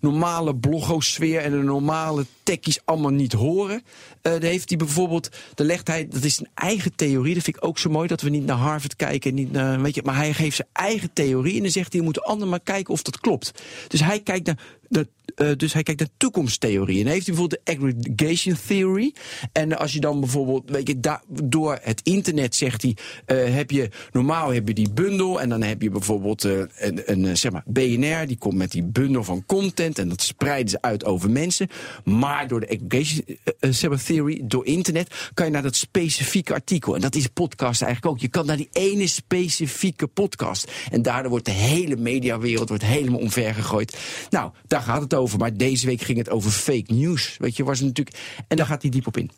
[0.01, 3.83] normale blogosfeer en de normale techies allemaal niet horen.
[4.23, 7.57] Eh daar heeft hij bijvoorbeeld, daar legt hij, dat is een eigen theorie, dat vind
[7.57, 10.35] ik ook zo mooi, dat we niet naar Harvard kijken, niet weet je, maar hij
[10.35, 13.21] geeft zijn eigen theorie en dan zegt hij, je moet anderen maar kijken of dat
[13.21, 13.63] klopt.
[13.89, 17.01] Dus hij kijkt naar, de, eh, dus hij kijkt naar toekomsttheorie.
[17.01, 19.15] En heeft hij bijvoorbeeld de aggregation theory.
[19.53, 23.91] En als je dan bijvoorbeeld, weet je, door het internet zegt hij, eh, heb je,
[24.13, 27.63] normaal heb je die bundel en dan heb je bijvoorbeeld eh, een, een, zeg maar,
[27.67, 31.69] BNR, die komt met die bundel van content en dat spreiden ze uit over mensen.
[32.05, 33.25] Maar door de aggregation
[33.61, 36.95] zeg maar, theory, door internet, kan je naar dat specifieke artikel.
[36.95, 38.21] En dat is podcast eigenlijk ook.
[38.21, 40.73] Je kan naar die ene specifieke podcast.
[40.91, 43.99] En daardoor wordt de hele mediawereld wordt helemaal omver gegooid.
[44.31, 45.39] Nou, daar gaat het over.
[45.39, 47.37] Maar deze week ging het over fake news.
[47.39, 48.17] Weet je, was het natuurlijk.
[48.49, 49.31] En daar gaat hij diep op in.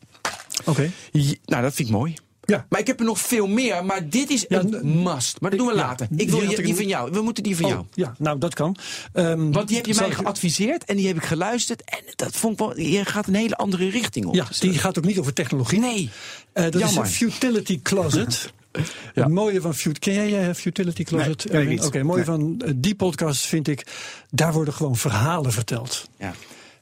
[0.64, 0.90] Oké.
[1.12, 2.14] Ja, nou, dat vind ik mooi.
[2.44, 2.66] Ja.
[2.68, 5.40] Maar ik heb er nog veel meer, maar dit is Ja, een must.
[5.40, 6.06] Maar dat doen we later.
[6.16, 7.10] Ik wil die, een- van jou.
[7.12, 7.84] We moeten die van Oh, jou.
[7.94, 8.76] ja, nou dat kan.
[9.12, 11.82] Ehm, Want die heb je mij ik- geadviseerd en die heb ik geluisterd.
[11.84, 12.78] En dat vond ik wel.
[12.78, 14.34] Je gaat een hele andere richting op.
[14.34, 15.78] Ja, die gaat ook niet over technologie.
[15.78, 16.10] Nee.
[16.52, 17.04] Eh, dat Jammer.
[17.04, 18.52] is een futility closet.
[19.14, 21.52] Het mooie van Fut ken jij eh, Futility Closet?
[21.52, 21.84] Nee.
[21.84, 23.86] Oké, het mooie van eh, die podcast vind ik,
[24.30, 26.08] daar worden gewoon verhalen verteld.
[26.18, 26.34] Ja.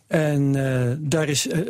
[0.09, 1.61] En, eh, daar is, eh,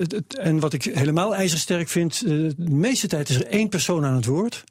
[0.41, 4.15] en wat ik helemaal ijzersterk vind, eh, de meeste tijd is er één persoon aan
[4.15, 4.65] het woord.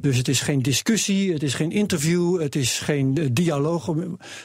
[0.00, 3.86] Dus het is geen discussie, het is geen interview, het is geen dialoog.
[3.86, 3.96] Het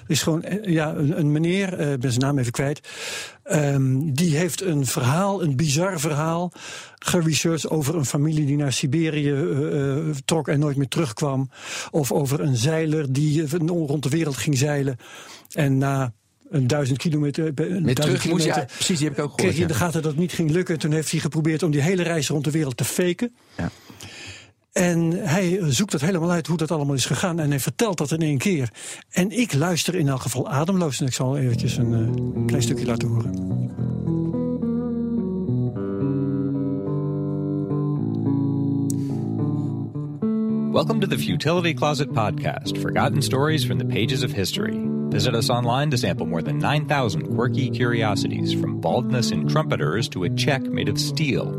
[0.08, 2.90] is gewoon ja, een, een meneer, ik ben zijn naam even kwijt.
[3.44, 6.52] ehm, die heeft een verhaal, een bizar verhaal,
[7.00, 9.36] geresearched over een familie die naar Siberië
[10.26, 11.50] trok en nooit meer terugkwam.
[11.92, 14.98] Of over een zeiler die rond de wereld ging zeilen.
[15.50, 16.14] En na
[16.52, 17.54] een duizend kilometer.
[17.56, 19.42] Eh, met terug kilometer, je, precies, die heb ik ook gehoord.
[19.42, 20.80] Kreeg je in de gaten dat niet ging lukken.
[20.80, 23.36] Toen heeft hij geprobeerd om die hele reis rond de wereld te faken.
[23.58, 23.72] Ja.
[24.72, 27.40] En hij eh, zoekt dat helemaal uit hoe dat allemaal is gegaan.
[27.40, 28.70] En hij vertelt dat in één keer.
[29.10, 31.00] En ik luister in elk geval ademloos.
[31.00, 33.60] En ik zal eventjes een eh, klein stukje laten horen.
[40.72, 45.01] Welcome to the Futility Closet podcast, forgotten stories from the pages of history.
[45.12, 50.24] Visit us online to sample more than 9,000 quirky curiosities, from baldness in trumpeters to
[50.24, 51.52] a check made of steel.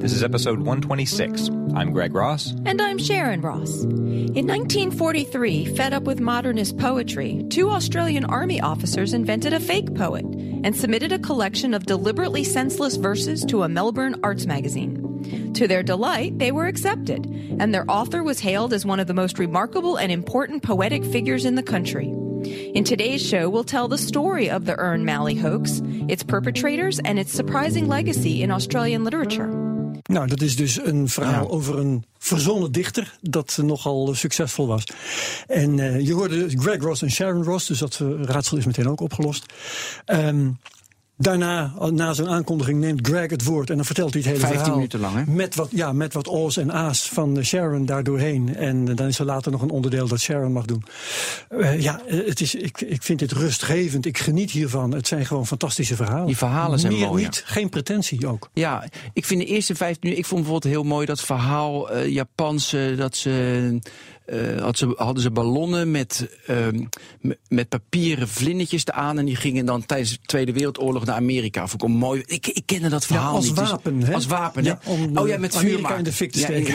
[0.00, 1.48] This is episode 126.
[1.76, 2.56] I'm Greg Ross.
[2.66, 3.84] And I'm Sharon Ross.
[3.84, 10.24] In 1943, fed up with modernist poetry, two Australian Army officers invented a fake poet
[10.24, 15.52] and submitted a collection of deliberately senseless verses to a Melbourne arts magazine.
[15.54, 17.26] To their delight, they were accepted,
[17.60, 21.44] and their author was hailed as one of the most remarkable and important poetic figures
[21.44, 22.12] in the country.
[22.72, 27.18] In today's show, we'll tell the story of the Ern Malley hoax, its perpetrators, and
[27.18, 29.48] its surprising legacy in Australian literature.
[30.02, 34.84] Nou, dat is dus een verhaal over een verzonnen dichter dat nogal succesvol was.
[35.46, 38.88] En uh, je hoorde Greg Ross en Sharon Ross, dus dat uh, raadsel is meteen
[38.88, 39.46] ook opgelost.
[40.06, 40.58] Um,
[41.20, 44.58] Daarna, na zo'n aankondiging, neemt Greg het woord en dan vertelt hij het hele 15
[44.58, 44.76] verhaal.
[44.76, 45.32] minuten lang, hè?
[45.32, 48.56] Met wat, ja, met wat O's en A's van Sharon daardoorheen.
[48.56, 50.84] En dan is er later nog een onderdeel dat Sharon mag doen.
[51.50, 54.06] Uh, ja, het is, ik, ik vind dit rustgevend.
[54.06, 54.94] Ik geniet hiervan.
[54.94, 56.26] Het zijn gewoon fantastische verhalen.
[56.26, 57.22] Die verhalen zijn Meer mooi.
[57.22, 58.50] niet, geen pretentie ook.
[58.52, 60.22] Ja, ik vind de eerste 15 minuten.
[60.22, 63.78] Ik vond bijvoorbeeld heel mooi dat verhaal uh, Japanse dat ze.
[64.32, 69.18] Uh, had ze, hadden ze ballonnen met, uh, met papieren vlindertjes aan.
[69.18, 71.66] En die gingen dan tijdens de Tweede Wereldoorlog naar Amerika.
[71.66, 72.22] Vond ik mooi.
[72.26, 73.54] Ik, ik kende dat verhaal ja, als niet.
[73.54, 74.14] Wapen, dus, hè?
[74.14, 74.90] Als wapen, ja, hè?
[74.90, 76.74] Om oh ja, met Amerika vuur in de fik te ja, steken.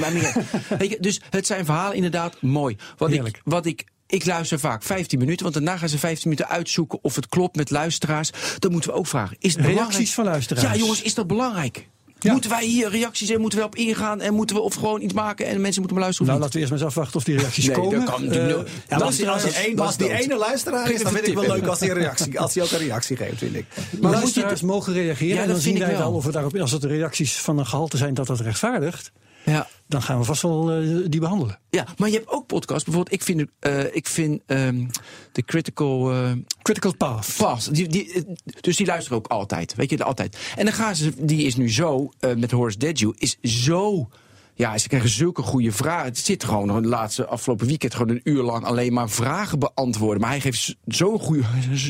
[0.89, 2.77] Je, dus het zijn verhalen inderdaad mooi.
[2.97, 3.35] Wat Heerlijk.
[3.35, 6.99] ik, wat ik ik luister vaak 15 minuten, want daarna gaan ze 15 minuten uitzoeken
[7.01, 8.31] of het klopt met luisteraars.
[8.59, 9.89] Dan moeten we ook vragen: is het belangrijk?
[9.89, 10.67] Reacties van luisteraars.
[10.67, 11.87] Ja, jongens, is dat belangrijk?
[12.23, 12.31] Ja.
[12.31, 15.13] Moeten wij hier reacties en moeten we op ingaan en moeten we of gewoon iets
[15.13, 16.27] maken en mensen moeten maar luisteren?
[16.31, 17.99] Nou, laten we eerst maar eens afwachten of die reacties Nee, komen.
[17.99, 18.47] dat kan Eh.
[18.49, 21.27] Ja, maar als, die, als, die luisteraars- een, als die ene luisteraar is, dan vind
[21.27, 23.65] ik wel leuk als hij, een reactie, als hij ook een reactie geeft, vind ik.
[23.75, 25.27] Maar dan moet je luisteraars het- mogen reageren.
[25.35, 26.07] Ja, en dat dan vind zien ik wij wel.
[26.09, 29.11] wel of we daarop, als het de reacties van een gehalte zijn dat dat rechtvaardigt.
[29.45, 29.67] Ja.
[29.87, 31.59] Dan gaan we vast wel eh, die behandelen.
[31.69, 32.83] ja, maar je hebt ook podcasts.
[32.83, 34.85] Bijvoorbeeld, ik vind, eh, ik vind ehm,
[35.31, 37.33] de Critical eh, Critical Path.
[37.37, 37.67] Pass.
[37.67, 38.25] Die, die,
[38.61, 39.75] dus die luisteren ook altijd.
[39.75, 40.37] Weet je, altijd.
[40.55, 44.09] En dan gaan ze, die is nu zo, met Horace Deju, is zo.
[44.55, 46.05] Ja, ze krijgen zulke goede vragen.
[46.05, 49.59] Het zit gewoon nog de laatste afgelopen weekend gewoon een uur lang alleen maar vragen
[49.59, 50.21] beantwoorden.
[50.21, 51.43] Maar hij geeft z- zo'n goede,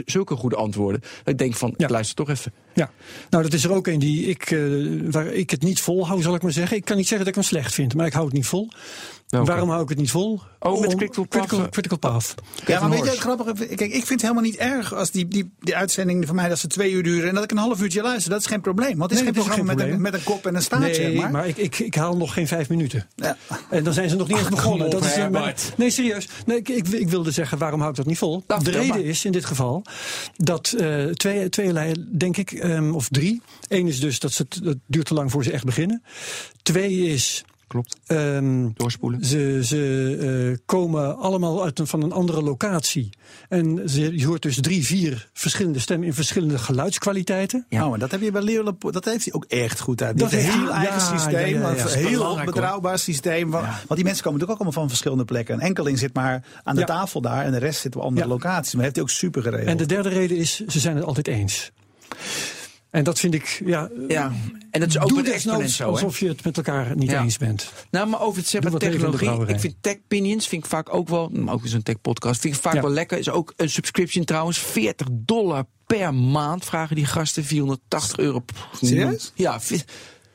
[0.06, 1.02] zulke goede antwoorden.
[1.02, 1.86] Dat ik denk van, Ja.
[1.86, 2.54] ik luister toch even.
[2.74, 2.92] Ja,
[3.30, 4.60] nou dat is er ook een die ik, eh,
[5.12, 6.78] waar ik het niet vol hou, zal ik maar zeggen.
[6.78, 8.70] Ik kan niet zeggen dat ik hem slecht vind, maar ik hou het niet vol.
[9.34, 9.52] Welke?
[9.52, 10.42] Waarom hou ik het niet vol?
[10.60, 11.48] Oh, met Critical Path.
[11.48, 12.34] Critical, critical Path.
[12.66, 13.66] Ja, maar weet je het grappige?
[13.66, 16.60] Kijk, ik vind het helemaal niet erg als die, die, die uitzendingen van mij dat
[16.60, 18.32] ze twee uur duren en dat ik een half uurtje luister.
[18.32, 18.98] Dat is geen probleem.
[18.98, 20.12] Want het is Nee, geen is programma geen met, een, probleem.
[20.12, 21.32] met een kop en een staart, Nee, maar.
[21.32, 23.08] maar, ik, ik, ik haal nog geen vijf minuten.
[23.16, 23.38] Ja.
[23.70, 24.90] En dan zijn ze nog niet eens begonnen.
[24.90, 26.28] dat is, eh, nee, serieus.
[26.46, 28.44] Nee, ik, ik, ik wilde zeggen, waarom hou ik dat niet vol?
[28.48, 29.00] De reden maar.
[29.00, 29.84] is in dit geval
[30.36, 33.42] dat eh twee, tweeërlei, denk ik, ehm, of drie.
[33.68, 36.04] Eén is dus dat ze, het het duurt te lang voor ze echt beginnen.
[36.62, 37.44] Twee is...
[37.74, 37.98] Klopt.
[38.06, 39.26] ehm, Doorspoelen.
[39.26, 43.10] ze, ze eh, komen allemaal uit een, van een andere locatie.
[43.50, 47.66] En ze, je hoort dus drie, vier verschillende stemmen in verschillende geluidskwaliteiten.
[47.70, 50.18] Oh, maar dat heb je bij Leeuwen, dat heeft hij ook echt goed uit.
[50.18, 51.84] Die Dat heeft een heel eigen ja, systeem, ja, ja, ja.
[51.84, 52.46] een heel hoor.
[52.46, 53.50] betrouwbaar systeem.
[53.50, 55.56] wa- Want die mensen komen natuurlijk ook allemaal van verschillende plekken.
[55.56, 56.88] Een enkeling zit maar aan de Ja.
[56.88, 58.34] tafel daar en de rest zit op andere Ja.
[58.34, 58.74] locaties.
[58.74, 59.68] Maar heeft hij ook super geregeld.
[59.70, 61.72] En de derde reden is, ze zijn het altijd eens.
[62.94, 64.32] En dat vind ik, ja, Ja,
[64.72, 65.90] en dat is ook doe met Exponent zo, hè?
[65.90, 67.22] alsof je het met elkaar niet Ja.
[67.24, 67.72] eens bent.
[67.92, 69.48] Nou, maar over het zeg maar technologie.
[69.48, 72.56] Ik vind tech opinions vind ik vaak ook wel, maar ook zo'n tech podcast, vind
[72.56, 72.82] ik vaak Ja.
[72.82, 73.18] wel lekker.
[73.18, 78.44] Is ook een subscription trouwens, 40 dollar per maand vragen die gasten, 480 euro.
[78.82, 79.32] Serieus?
[79.36, 79.60] Ja,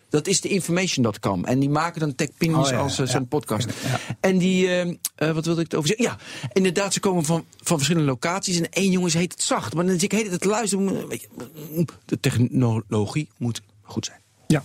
[0.08, 1.44] dat is de information.com.
[1.44, 3.12] En die maken dan tech opinions Oh, ja, als eh, ja.
[3.12, 3.68] zo'n podcast.
[3.84, 3.98] Ja.
[4.20, 4.80] En die, eh,
[5.14, 6.06] eh, wat wilde ik het over zeggen?
[6.06, 6.18] Ja,
[6.52, 8.58] inderdaad, ze komen van, van verschillende locaties.
[8.58, 9.74] En één jongen heet het zacht.
[9.74, 11.08] Maar dan zit ik heet het te luisteren.
[11.08, 14.20] je, De technologie moet goed zijn.
[14.46, 14.62] Ja.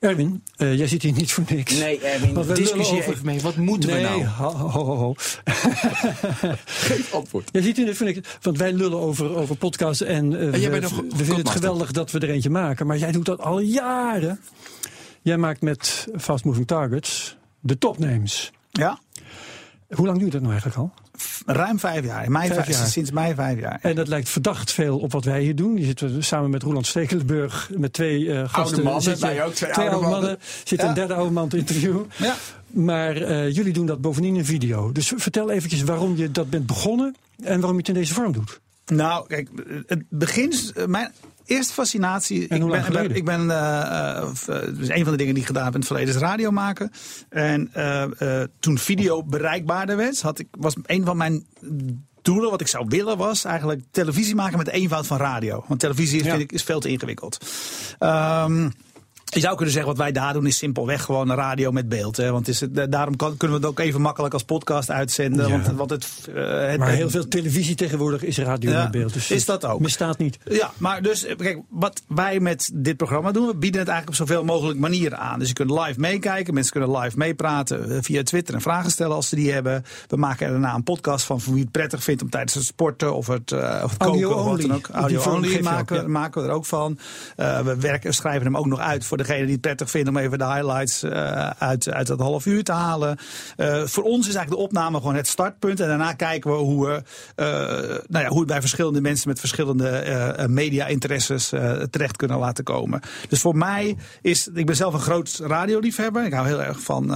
[0.00, 1.78] Erwin, eh, jij zit hier niet voor niks.
[1.78, 3.40] Nee, Erwin, we discussieer lullen over- even mee.
[3.40, 4.24] Wat moeten nee, we nou?
[4.24, 5.14] Ho, ho, ho, ho.
[6.64, 7.48] Geef antwoord.
[7.52, 8.28] Jij ziet hier niet voor niks.
[8.42, 11.48] Want wij lullen over, over podcasts en, eh, we, jij bent nog we vinden het
[11.50, 12.86] geweldig dat we er eentje maken.
[12.86, 14.40] Maar jij doet dat al jaren.
[15.22, 18.52] Jij maakt met Fast Moving Targets de topnames.
[18.70, 19.00] Ja,
[19.90, 20.92] Hoe lang duurt dat nou eigenlijk al?
[21.46, 22.24] Ruim vijf jaar.
[22.24, 22.86] In mei Vijf vijf- jaar.
[22.86, 23.78] Sinds mei vijf jaar.
[23.82, 25.76] En dat lijkt verdacht veel op wat wij hier doen.
[25.76, 28.82] Je zit samen met Roland Stekelenburg met twee eh gasten.
[28.82, 30.20] mannen, zit je- wij ook, twee oude oude mannen.
[30.20, 30.38] mannen.
[30.64, 30.88] Zit Ja.
[30.88, 32.10] een derde oude man te interviewen.
[32.16, 32.34] Ja.
[32.66, 34.92] Maar eh, jullie doen dat bovendien in video.
[34.92, 38.32] Dus vertel eventjes waarom je dat bent begonnen en waarom je het in deze vorm
[38.32, 38.60] doet.
[38.86, 39.48] Nou, kijk,
[39.86, 40.52] het begin.
[40.86, 41.12] Mijn
[41.50, 42.48] eerste fascinatie.
[42.48, 45.46] En ik ben, ik ben eh, of, eh, dus een van de dingen die ik
[45.48, 46.90] gedaan heb in het verleden is radio maken.
[47.28, 51.46] En eh, toen video bereikbaarder werd, had ik, was een van mijn
[52.22, 55.64] doelen, wat ik zou willen, was eigenlijk televisie maken met de eenvoud van radio.
[55.68, 56.30] Want televisie is, Ja.
[56.30, 57.46] vind ik, is veel te ingewikkeld.
[57.98, 58.70] Ehm,
[59.30, 62.16] Je zou kunnen zeggen, wat wij daar doen is simpelweg gewoon een radio met beeld.
[62.16, 62.30] Hè?
[62.30, 65.48] Want is het, daarom kan, kunnen we het ook even makkelijk als podcast uitzenden.
[65.48, 65.50] Ja.
[65.50, 69.12] Want, want het, eh, het, Maar heel veel televisie tegenwoordig is radio Ja, met beeld.
[69.12, 69.80] Dus is dat ook.
[69.80, 70.38] Misstaat niet.
[70.44, 74.20] Ja, maar dus, eh, kijk, wat wij met dit programma doen, we bieden het eigenlijk
[74.20, 75.38] op zoveel mogelijk manieren aan.
[75.38, 79.16] Dus je kunt live meekijken, mensen kunnen live meepraten eh, via Twitter en vragen stellen
[79.16, 79.84] als ze die hebben.
[80.08, 82.64] We maken er daarna een podcast van voor wie het prettig vindt om tijdens het
[82.64, 84.88] sporten of het, eh, of koken of wat dan ook.
[84.92, 86.08] Audio only maken, ook, ja.
[86.08, 86.98] maken we er ook van.
[87.36, 90.38] We werken, schrijven hem ook nog uit voor degene die het prettig vinden om even
[90.38, 93.18] de highlights eh, uit, uit dat half uur te halen.
[93.56, 95.80] Eh, voor ons is eigenlijk de opname gewoon het startpunt.
[95.80, 97.02] En daarna kijken we hoe, we,
[97.34, 97.46] eh,
[98.08, 101.48] nou ja, hoe het bij verschillende mensen met verschillende media-interesses
[101.90, 103.00] terecht kunnen laten komen.
[103.28, 106.24] Dus voor mij is, ik ben zelf een groot radioliefhebber.
[106.24, 107.14] Ik hou heel erg van,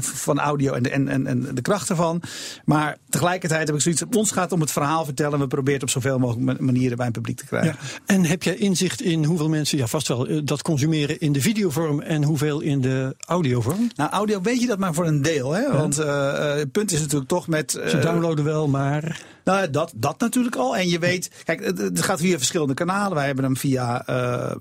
[0.00, 2.22] van audio en de, en, en, en de kracht ervan.
[2.64, 5.38] Maar tegelijkertijd heb ik zoiets, ons gaat om het verhaal vertellen.
[5.38, 7.76] We proberen het op zoveel mogelijk ma- manieren bij een publiek te krijgen.
[8.06, 12.00] En heb jij inzicht in hoeveel mensen, ja vast wel, dat consumeren in de videovorm
[12.00, 13.90] en hoeveel in de audiovorm?
[13.96, 15.52] Nou, audio weet je dat maar voor een deel.
[15.52, 15.72] Hè?
[15.72, 17.74] Want eh, eh, het punt is natuurlijk toch met...
[17.74, 20.76] eh, Ze downloaden wel, maar Nou, dat, dat natuurlijk al.
[20.76, 23.14] En je weet, kijk, het, gaat via verschillende kanalen.
[23.14, 24.04] Wij hebben hem via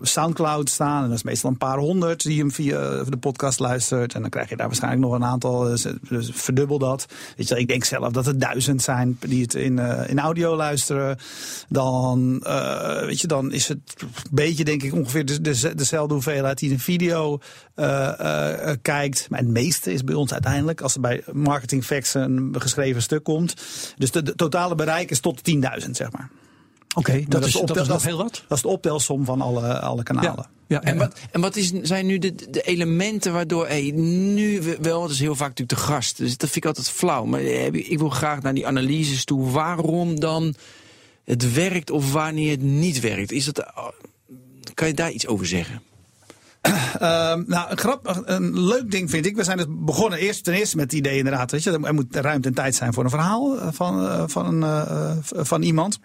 [0.01, 1.03] Soundcloud staan.
[1.03, 4.13] En dat is meestal een paar honderd die hem via de podcast luistert.
[4.13, 5.59] En dan krijg je daar waarschijnlijk nog een aantal.
[5.63, 7.05] Dus, dus verdubbel dat.
[7.37, 11.17] Weet je, ik denk zelf dat het duizend zijn die het in, in audio luisteren.
[11.69, 12.39] Dan,
[13.05, 16.71] weet je, dan is het een beetje, denk ik, ongeveer de, de, dezelfde hoeveelheid die
[16.71, 17.39] een video
[17.75, 19.29] eh, eh, eh, kijkt.
[19.29, 23.23] Maar het meeste is bij ons uiteindelijk, als er bij Marketing Facts een geschreven stuk
[23.23, 23.53] komt.
[23.97, 25.41] Dus de, de totale bereik is tot
[25.85, 26.29] 10.000, zeg maar.
[26.95, 28.43] oké, dat, is, dat nog heel wat.
[28.47, 30.45] Dat is de optelsom van alle, alle kanalen.
[30.67, 34.77] Ja, En wat, en wat is, zijn nu de, de elementen waardoor, hey, nu we-
[34.81, 37.25] wel, dat is heel vaak natuurlijk de gast, dus dat vind ik altijd flauw.
[37.25, 37.41] Maar
[37.73, 39.49] ik wil graag naar die analyses toe.
[39.49, 40.53] Waarom dan
[41.23, 43.31] het werkt of wanneer het niet werkt?
[43.31, 43.65] Is dat,
[44.73, 45.81] kan je daar iets over zeggen?
[46.63, 49.35] Ehm, nou, een, grap, een leuk ding vind ik.
[49.35, 51.51] We zijn dus begonnen eerst, ten eerste met het idee inderdaad.
[51.51, 54.63] Weet je, er moet ruimte en tijd zijn voor een verhaal eh, van, eh, van,
[54.63, 55.99] eh, van iemand.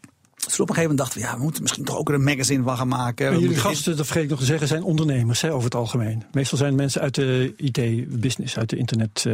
[0.48, 2.24] Dus op een gegeven moment dachten we, ja, we moeten misschien toch ook er een
[2.24, 3.28] magazine van gaan maken.
[3.30, 6.22] En jullie gasten, dat vergeet ik nog te zeggen, zijn ondernemers hè, over het algemeen.
[6.32, 9.32] Meestal zijn het mensen uit de IT-business, uit de internet, eh,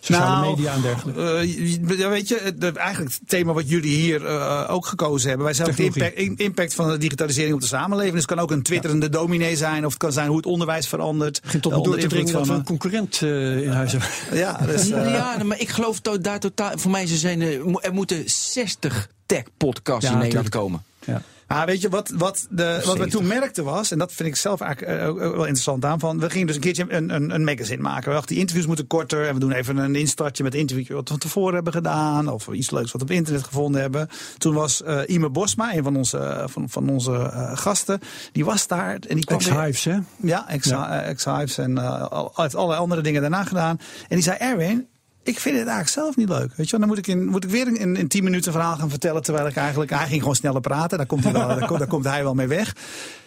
[0.00, 1.22] sociale Nou, media en dergelijke.
[1.22, 5.46] eh, ja, weet je, de- eigenlijk het thema wat jullie hier eh, ook gekozen hebben.
[5.46, 8.12] Wij zijn ook de impact, in- impact van de digitalisering op de samenleving.
[8.14, 9.84] Dus het kan ook een twitterende dominee zijn.
[9.84, 11.42] Of het kan zijn hoe het onderwijs verandert.
[11.42, 14.08] begint tot me door te dringen dat we invloed een concurrent eh, in huis hebben.
[14.08, 16.72] van, Ja, dus, eh, ja, maar ik geloof daar totaal.
[16.78, 20.82] Voor mij ze zijn er, er moeten 60 tech-podcasts Ja, in Nederland komen.
[21.04, 21.22] Ja.
[21.48, 23.10] Maar weet je, wat, wat, de, wat we 70.
[23.10, 26.18] toen merkten was, en dat vind ik zelf eigenlijk eh, ook wel interessant aan, van
[26.20, 28.04] we gingen dus een keertje een, een, een magazine maken.
[28.08, 31.02] We dachten, die interviews moeten korter en we doen even een instartje met interviews wat
[31.02, 34.08] we van tevoren hebben gedaan, of iets leuks wat we op internet gevonden hebben.
[34.38, 38.00] Toen was eh Ime Bosma, een van onze, van, van onze eh, gasten,
[38.32, 39.98] die was daar en die kwam Ex-Hives, hè?
[40.16, 41.02] ja, ex- Ja.
[41.02, 43.78] eh, ex-Hives en eh, al- allerlei andere dingen daarna gedaan.
[44.08, 44.86] En die zei, Erwin,
[45.24, 46.54] ik vind het eigenlijk zelf niet leuk.
[46.56, 48.76] Weet je, dan moet ik, in, moet ik weer in, in 10 minuten een verhaal
[48.76, 49.22] gaan vertellen.
[49.22, 50.98] Terwijl ik eigenlijk, hij ging gewoon sneller praten.
[50.98, 52.76] Daar komt hij wel, daar, komt- hij wel mee weg.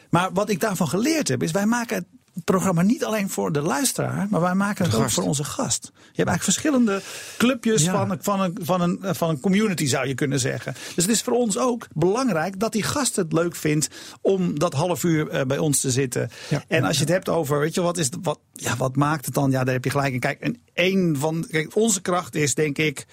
[0.10, 2.05] Maar wat ik daarvan geleerd heb, is wij maken
[2.43, 5.84] programma niet alleen voor de luisteraar, maar wij maken het ook voor onze gast.
[5.84, 5.91] Je
[6.23, 7.02] hebt eigenlijk verschillende
[7.38, 7.91] clubjes Ja.
[8.08, 10.73] van, van, een, van, een, van een community, zou je kunnen zeggen.
[10.95, 13.88] Dus het is voor ons ook belangrijk dat die gast het leuk vindt
[14.21, 16.30] om dat half uur eh, bij ons te zitten.
[16.50, 16.63] Ja.
[16.67, 19.34] En als je het hebt over, weet je, wat, is, wat, ja, wat maakt het
[19.34, 19.52] dan?
[19.52, 20.19] Ja, daar heb je gelijk in.
[20.19, 23.06] Kijk, en één van, kijk, onze kracht is denk ik.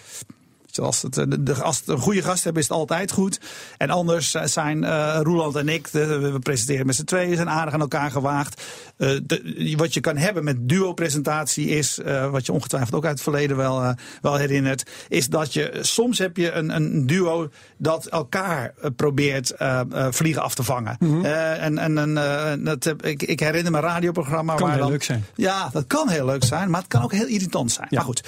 [0.79, 3.41] Als, het, eh, de, als het een goede gast hebben, is het altijd goed.
[3.77, 7.51] En anders eh, zijn eh Roeland en ik, de, we presenteren met z'n tweeën, zijn
[7.51, 8.63] aardig aan elkaar gewaagd.
[8.97, 13.57] De- wat je kan hebben met duo-presentatie is, wat je ongetwijfeld ook uit het verleden
[13.57, 19.53] wel, wel herinnert, is dat je soms heb je een, een duo dat elkaar probeert
[20.11, 20.97] vliegen af te vangen.
[20.99, 21.25] Mhm.
[21.25, 25.03] En en, dat heb, ik, ik herinner me een radioprogramma Kan waar heel dan, leuk
[25.03, 25.25] zijn.
[25.35, 27.87] Ja, dat kan heel leuk zijn, maar het kan ook heel irritant zijn.
[27.91, 27.97] Ja.
[27.97, 28.23] Maar goed,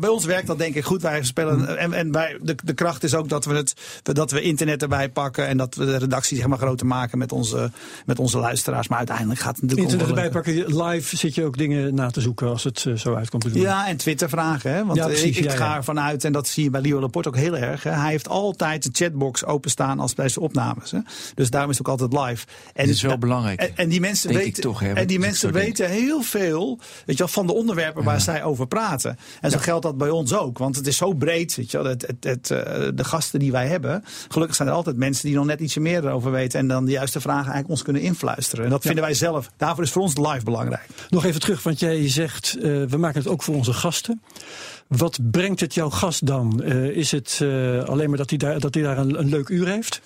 [0.00, 1.02] bij ons werkt dat denk ik goed.
[1.02, 1.89] Wij spelen, Mhm.
[1.92, 5.08] En, en wij, de, de kracht is ook dat we, het, dat we internet erbij
[5.08, 7.70] pakken en dat we de redactie zeg maar groter maken met onze,
[8.06, 8.88] met onze luisteraars.
[8.88, 12.20] Maar uiteindelijk gaat het natuurlijk Internet erbij pakken, live zit je ook dingen na te
[12.20, 13.62] zoeken als het eh, zo uitkomt te doen.
[13.62, 14.72] Ja, en Twitter vragen.
[14.72, 14.84] Hè?
[14.84, 15.76] Want Ja, eh, precies, ik, ik ja, ga ja.
[15.76, 17.82] ervan uit, en dat zie je bij Leo Laporte ook heel erg.
[17.82, 17.90] Hè?
[17.90, 20.90] Hij heeft altijd de chatbox openstaan als bij zijn opnames.
[20.90, 20.98] Hè?
[21.34, 22.46] Dus daarom is het ook altijd live.
[22.74, 23.60] En, is wel belangrijk.
[23.60, 25.64] En, en die mensen weten, toch, hè, en die mensen denk.
[25.64, 29.18] weten heel veel weet je wel, van de onderwerpen waar zij over praten.
[29.40, 30.58] En zo geldt dat bij ons ook.
[30.58, 31.54] Want het is zo breed.
[31.54, 34.04] Weet je wel, het, het, het, eh, de gasten die wij hebben.
[34.28, 36.58] Gelukkig zijn er altijd mensen die nog net ietsje meer erover weten.
[36.58, 38.64] En dan de juiste vragen eigenlijk ons kunnen influisteren.
[38.64, 39.50] En dat vinden wij zelf.
[39.56, 40.86] Daarvoor is voor ons live belangrijk.
[41.08, 44.22] Nog even terug, want jij zegt, eh, we maken het ook voor onze gasten.
[44.86, 46.60] Wat brengt het jouw gast dan?
[46.64, 49.48] Uh, is het uh, alleen maar dat hij daar, dat hij daar een, een, leuk
[49.48, 50.00] uur heeft?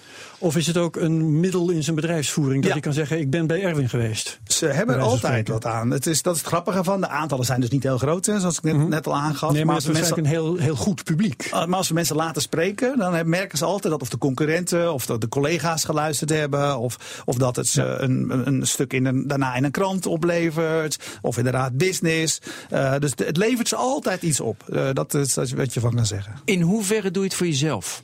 [0.44, 2.72] Of is het ook een middel in zijn bedrijfsvoering dat ja.
[2.72, 4.40] hij kan zeggen: Ik ben bij Erwin geweest?
[4.46, 5.90] Ze hebben er altijd wat aan.
[5.90, 7.00] Het is, dat is het grappige van.
[7.00, 8.88] De aantallen zijn dus niet heel groot, hè, zoals ik net, mm -hmm.
[8.88, 9.52] net al aangaf.
[9.52, 11.48] Nee, maar, maar het is mensen, een heel, heel goed publiek.
[11.50, 15.07] Maar als we mensen laten spreken, dan merken ze altijd dat of de concurrenten of
[15.07, 16.78] dat de collega's geluisterd hebben.
[16.78, 18.00] Of, of dat het ja.
[18.00, 21.18] een, een stuk in een, daarna in een krant oplevert.
[21.22, 22.40] Of inderdaad business.
[22.72, 24.64] Uh, dus het levert ze altijd iets op.
[24.68, 26.35] Uh, dat is wat je van kan zeggen.
[26.44, 28.02] In hoeverre doe je het voor jezelf?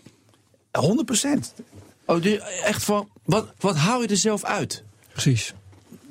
[0.70, 1.54] 100 procent.
[2.10, 2.24] Oh,
[2.64, 4.84] echt van, wat, wat hou je er zelf uit?
[5.12, 5.54] Precies.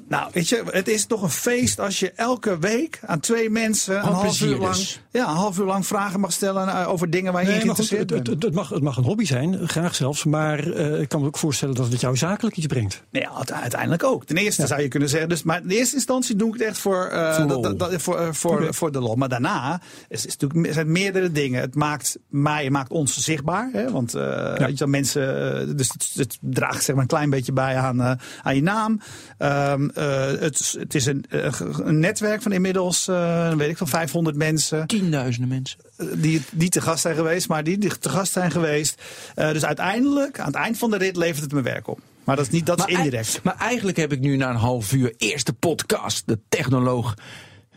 [0.10, 3.96] Nou, weet je, het is toch een feest als je elke week aan twee mensen
[3.96, 5.02] een half, uur lang, dus.
[5.12, 7.62] ja, een half uur lang vragen mag stellen uh, over dingen waar je nee, in
[7.62, 10.24] geïnteresseerd het, het, het, mag, het mag een hobby zijn, graag zelfs.
[10.24, 13.04] Maar uh, ik kan me ook voorstellen dat het jou zakelijk iets brengt.
[13.12, 13.28] Nee,
[13.62, 14.26] uiteindelijk ook.
[14.26, 14.68] Ten eerste ja.
[14.68, 17.36] zou je kunnen zeggen, dus, maar in eerste instantie doe ik het echt voor, uh,
[17.36, 18.74] voor, dat, dat, dat, voor, voor, okay.
[18.74, 19.16] voor de lol.
[19.16, 21.62] Maar daarna is, is natuurlijk, zijn meerdere dingen.
[21.62, 23.70] Het maakt mij, het maakt ons zichtbaar.
[23.74, 24.54] Hè, want ja.
[24.58, 28.56] weet je, mensen, dus het, het, draagt zeg maar een klein beetje bij aan, aan
[28.56, 29.02] je naam.
[29.40, 29.92] Um,
[30.40, 34.88] het het is een, een, netwerk van inmiddels, uh, weet ik van 500 mensen.
[34.88, 35.80] Tienduizenden mensen.
[36.22, 39.02] Die, die te gast zijn geweest, maar die, die te gast zijn geweest.
[39.36, 42.00] Uh, dus uiteindelijk, aan het eind van de rit, levert het me werk op.
[42.24, 43.40] Maar dat is, niet, dat maar is indirect.
[43.44, 47.14] Maar eigenlijk heb ik nu na een half uur eerste podcast, de technoloog.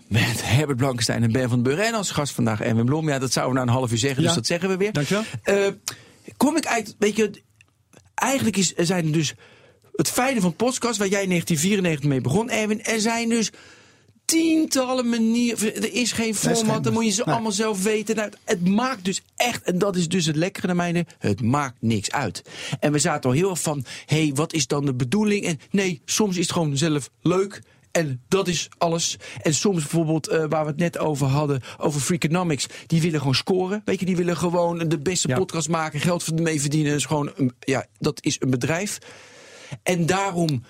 [0.09, 1.79] Met Herbert Blankenstein en Ben van den.
[1.79, 3.09] En als gast vandaag Erwin Blom.
[3.09, 4.27] Ja, dat zouden we na een half uur zeggen, ja.
[4.27, 4.93] dus dat zeggen we weer.
[4.93, 5.25] Dankjewel.
[5.45, 5.67] Uh,
[6.37, 7.43] kom ik uit, weet je,
[8.15, 9.35] eigenlijk is, zijn er dus
[9.93, 13.51] het fijne van podcast, waar jij in 1994 mee begon, Erwin, er zijn dus
[14.25, 15.75] tientallen manieren.
[15.75, 17.35] Er is geen format, dan moet je ze nee.
[17.35, 18.17] allemaal zelf weten.
[18.17, 21.77] Nou, het maakt dus echt, en dat is dus het lekkere naar mijne, het maakt
[21.81, 22.43] niks uit.
[22.81, 25.45] En we zaten al heel erg van, hé, hey, wat is dan de bedoeling?
[25.45, 27.63] En nee, soms is het gewoon zelf leuk.
[27.91, 29.17] En dat is alles.
[29.43, 32.67] En soms bijvoorbeeld, uh, waar we het net over hadden, over Freakonomics.
[32.87, 33.83] Die willen gewoon scoren.
[33.85, 35.37] Weet je, die willen gewoon de beste ja.
[35.37, 36.91] podcast maken, geld mee verdienen.
[36.91, 38.99] Dat is gewoon, een, ja, dat is een bedrijf.
[39.83, 40.63] En daarom,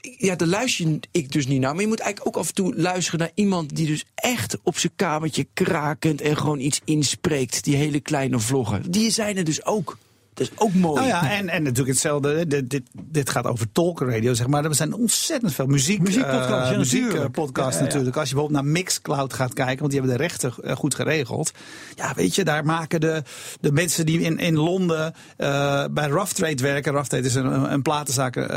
[0.00, 1.72] ja, daar luister ik dus niet naar.
[1.72, 4.78] Maar je moet eigenlijk ook af en toe luisteren naar iemand die dus echt op
[4.78, 7.64] zijn kamertje krakend en gewoon iets inspreekt.
[7.64, 8.90] Die hele kleine vloggen.
[8.90, 9.98] Die zijn er dus ook.
[10.40, 10.94] Dat is ook mooi.
[10.94, 12.46] Nou ja, en, en natuurlijk hetzelfde.
[12.46, 14.64] Dit, dit, dit gaat over talkradio, zeg maar.
[14.64, 18.16] Er zijn ontzettend veel muziek, muziekpodcasts uh, ja, muziekpodcasts ja, ja, natuurlijk.
[18.16, 21.52] Als je bijvoorbeeld naar Mixcloud gaat kijken, want die hebben de rechten uh, goed geregeld.
[21.94, 23.22] Ja, weet je, daar maken de,
[23.60, 26.92] de mensen die in, in Londen uh, bij Rough Trade werken.
[26.92, 28.48] Rough Trade is een, een platenzaak.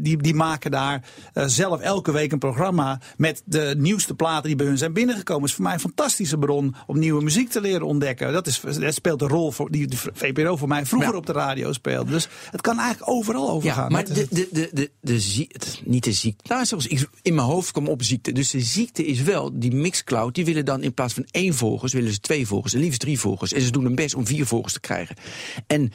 [0.00, 4.66] die, die maken daar zelf elke week een programma met de nieuwste platen die bij
[4.66, 5.40] hun zijn binnengekomen.
[5.40, 8.32] Dat is voor mij een fantastische bron om nieuwe muziek te leren ontdekken.
[8.32, 11.31] Dat, is, dat speelt een rol voor die de VPRO voor mij vroeger op de
[11.32, 12.10] radio speelde.
[12.10, 13.92] Dus het kan eigenlijk overal over ja, gaan.
[13.92, 17.70] Maar de, de, de, de, de ziekte, niet de ziekte, nou ik in mijn hoofd
[17.70, 18.32] kwam op ziekte.
[18.32, 21.92] Dus de ziekte is wel, die Mixcloud, die willen dan in plaats van één volgers,
[21.92, 23.52] willen ze twee volgers, en liefst drie volgers.
[23.52, 25.16] En ze doen hun best om vier volgers te krijgen.
[25.66, 25.92] En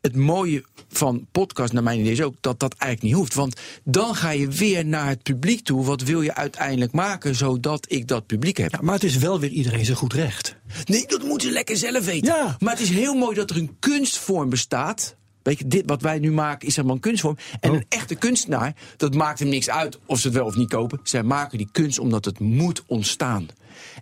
[0.00, 3.34] het mooie van podcast, naar mijn idee, is ook dat dat eigenlijk niet hoeft.
[3.34, 5.84] Want dan ga je weer naar het publiek toe.
[5.84, 8.72] Wat wil je uiteindelijk maken, zodat ik dat publiek heb?
[8.72, 10.56] Ja, maar het is wel weer iedereen zijn goed recht.
[10.84, 12.34] Nee, dat moeten ze lekker zelf weten.
[12.34, 12.56] Ja.
[12.58, 15.16] Maar het is heel mooi dat er een kunstvorm bestaat.
[15.42, 17.36] Weet je, dit wat wij nu maken is helemaal een kunstvorm.
[17.60, 17.76] En oh.
[17.76, 21.00] een echte kunstenaar, dat maakt hem niks uit of ze het wel of niet kopen.
[21.02, 23.48] Zij maken die kunst omdat het moet ontstaan.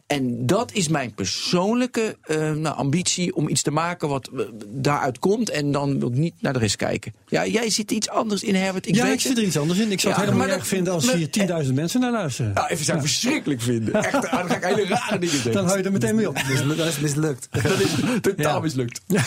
[0.07, 5.19] En dat is mijn persoonlijke uh, nou, ambitie om iets te maken wat uh, daaruit
[5.19, 5.51] komt.
[5.51, 7.15] En dan wil ik niet naar de rest kijken.
[7.27, 8.87] Ja, jij zit iets anders in, Herbert.
[8.87, 9.93] Ik ja, weet ik zit er iets anders in.
[9.93, 11.29] Ik zou ja, het helemaal erg vinden als hier
[11.67, 12.53] 10.000 mensen naar luisteren.
[12.53, 13.95] Nou, even zou verschrikkelijk vinden.
[13.95, 15.53] Echt, dan ga ik hele rare dingen zeggen.
[15.53, 16.35] Dan hou je er meteen mee op.
[16.77, 17.49] dat is mislukt.
[17.51, 18.61] dat is totaal ja.
[18.61, 19.01] mislukt.
[19.07, 19.23] Ja.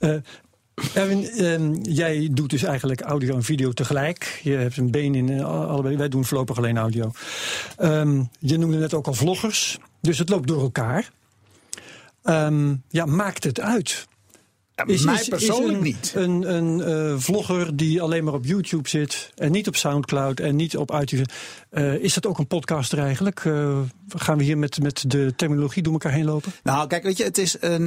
[0.00, 0.16] Uh,
[0.94, 4.40] Erwin, um, jij doet dus eigenlijk audio en video tegelijk.
[4.42, 5.96] Je hebt een been in uh, allebei.
[5.96, 7.10] Wij doen voorlopig alleen audio.
[7.78, 9.78] Um, je noemde net ook al vloggers.
[10.00, 11.10] Dus het loopt door elkaar.
[12.24, 14.06] Um, ja, maakt het uit?
[14.76, 16.12] Ja, is, mij is, persoonlijk is een, niet.
[16.14, 20.56] Een, een uh, vlogger die alleen maar op YouTube zit en niet op Soundcloud en
[20.56, 21.26] niet op iTunes.
[21.70, 23.44] Uh, is dat ook een podcaster eigenlijk?
[23.44, 26.52] Uh, gaan we hier met, met de terminologie door elkaar heen lopen?
[26.62, 27.86] Nou, kijk, weet je, het is een,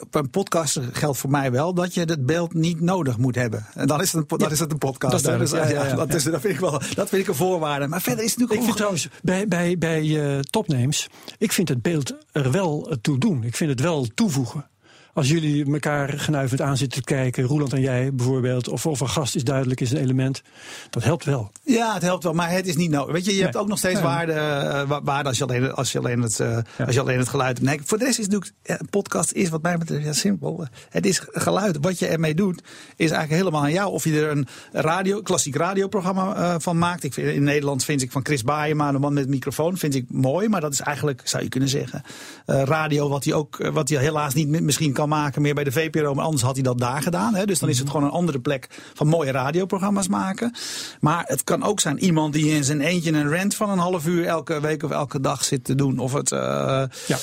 [0.00, 3.66] op een podcaster geldt voor mij wel dat je het beeld niet nodig moet hebben.
[3.74, 5.24] En dan is het een, dan is het een podcast.
[5.24, 7.34] Dat, is, ja, ja, ja, dat, is, dat, vind ik wel, dat vind ik een
[7.34, 7.86] voorwaarde.
[7.86, 11.82] Maar verder is het natuurlijk Ik vind trouwens, bij, bij, bij topnames, ik vind het
[11.82, 13.44] beeld er wel toe doen.
[13.44, 14.70] Ik vind het wel toevoegen.
[15.14, 19.08] Als jullie elkaar genuivend aan zitten te kijken, Roeland en jij bijvoorbeeld, of, of een
[19.08, 20.42] gast is duidelijk is een element,
[20.90, 21.50] dat helpt wel.
[21.64, 23.12] Ja, het helpt wel, maar het is niet nodig.
[23.12, 23.44] Weet je, je Nee.
[23.44, 24.02] hebt ook nog steeds Nee.
[24.02, 27.18] waarde, eh, wa- waarde als, je alleen, als, je alleen het, eh, als je alleen
[27.18, 27.70] het geluid hebt.
[27.70, 30.66] Nee, voor de rest is natuurlijk, een podcast is wat mij betreft ja, simpel.
[30.90, 31.78] Het is geluid.
[31.80, 32.62] Wat je ermee doet,
[32.96, 33.92] is eigenlijk helemaal aan jou.
[33.92, 37.04] Of je er een radio, klassiek radioprogramma eh, van maakt.
[37.04, 40.04] Ik vind, in Nederland vind ik van Chris Baaienma, de man met microfoon, vind ik
[40.08, 40.48] mooi.
[40.48, 42.02] Maar dat is eigenlijk, zou je kunnen zeggen,
[42.46, 45.72] radio wat hij ook, wat hij helaas niet mi- misschien kan maken meer bij de
[45.72, 46.14] VPRO.
[46.14, 47.34] Maar anders had hij dat daar gedaan.
[47.34, 47.44] Hè.
[47.44, 50.54] Dus dan is het gewoon een andere plek van mooie radioprogramma's maken.
[51.00, 54.06] Maar het kan ook zijn iemand die in zijn eentje een rant van een half
[54.06, 55.98] uur elke week of elke dag zit te doen.
[55.98, 56.82] Of het, eh,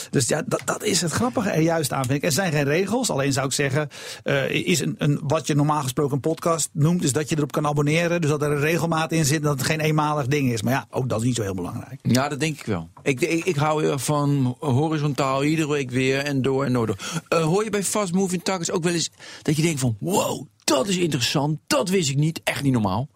[0.10, 2.06] Dus ja, dat, dat is het grappige er juist aan.
[2.06, 2.24] Vind ik.
[2.24, 3.10] Er zijn geen regels.
[3.10, 3.90] Alleen zou ik zeggen,
[4.24, 7.52] eh, is een, een, wat je normaal gesproken een podcast noemt, is dat je erop
[7.52, 8.22] kan abonneren.
[8.22, 10.62] Dus dat er een regelmaat in zit, dat het geen eenmalig ding is.
[10.62, 12.00] Maar ja, ook dat is niet zo heel belangrijk.
[12.02, 12.90] Ja, dat denk ik wel.
[13.04, 16.88] Ik, ik, ik hou heel van horizontaal, iedere week weer en door en door.
[16.88, 16.98] door.
[17.28, 19.10] Eh, hoor je bij Fast Moving Targets ook wel eens
[19.42, 19.98] dat je denkt van...
[20.00, 23.10] wow, dat is interessant, dat wist ik niet, echt niet normaal.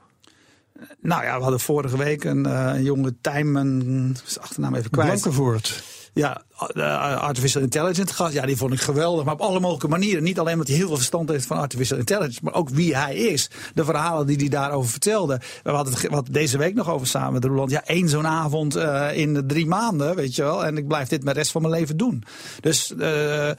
[1.02, 5.08] Nou ja, we hadden vorige week een, eh, een jonge Tijmen, zijn achternaam even kwijt.
[5.10, 5.84] Blankenvoort.
[6.14, 6.44] Ja,
[6.74, 8.34] eh, artificial intelligence gast.
[8.34, 9.26] Ja, die vond ik geweldig.
[9.26, 10.24] Maar op alle mogelijke manieren.
[10.24, 12.40] Niet alleen omdat hij heel veel verstand heeft van artificial intelligence.
[12.44, 13.50] Maar ook wie hij is.
[13.74, 15.40] De verhalen die hij daarover vertelde.
[15.64, 17.72] We hadden het wat deze week nog over samen met Roland.
[17.72, 20.66] Ja, één zo'n avond eh, in de drie maanden, weet je wel.
[20.66, 22.24] En ik blijf dit mijn rest van mijn leven doen.
[22.60, 22.96] Dus...
[22.96, 23.52] eh,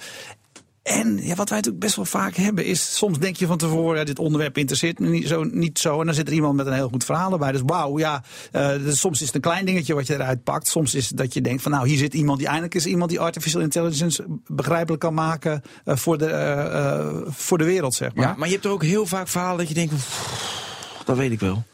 [0.85, 4.07] en ja, wat wij natuurlijk best wel vaak hebben is, soms denk je van tevoren,
[4.07, 6.01] dit onderwerp interesseert me niet zo, niet zo.
[6.01, 7.53] En dan zit er iemand met een heel goed verhaal erbij.
[7.53, 8.23] Dus wauw, ja,
[8.53, 10.69] eh, dus soms is het een klein dingetje wat je eruit pakt.
[10.69, 13.11] Soms is het dat je denkt van nou, hier zit iemand die eindelijk is iemand
[13.11, 18.35] die artificial intelligence begrijpelijk kan maken eh, voor, de, eh, voor de wereld, zeg maar.
[18.39, 21.41] Maar je hebt er ook heel vaak verhalen dat je denkt pff, Dat weet ik
[21.41, 21.65] wel.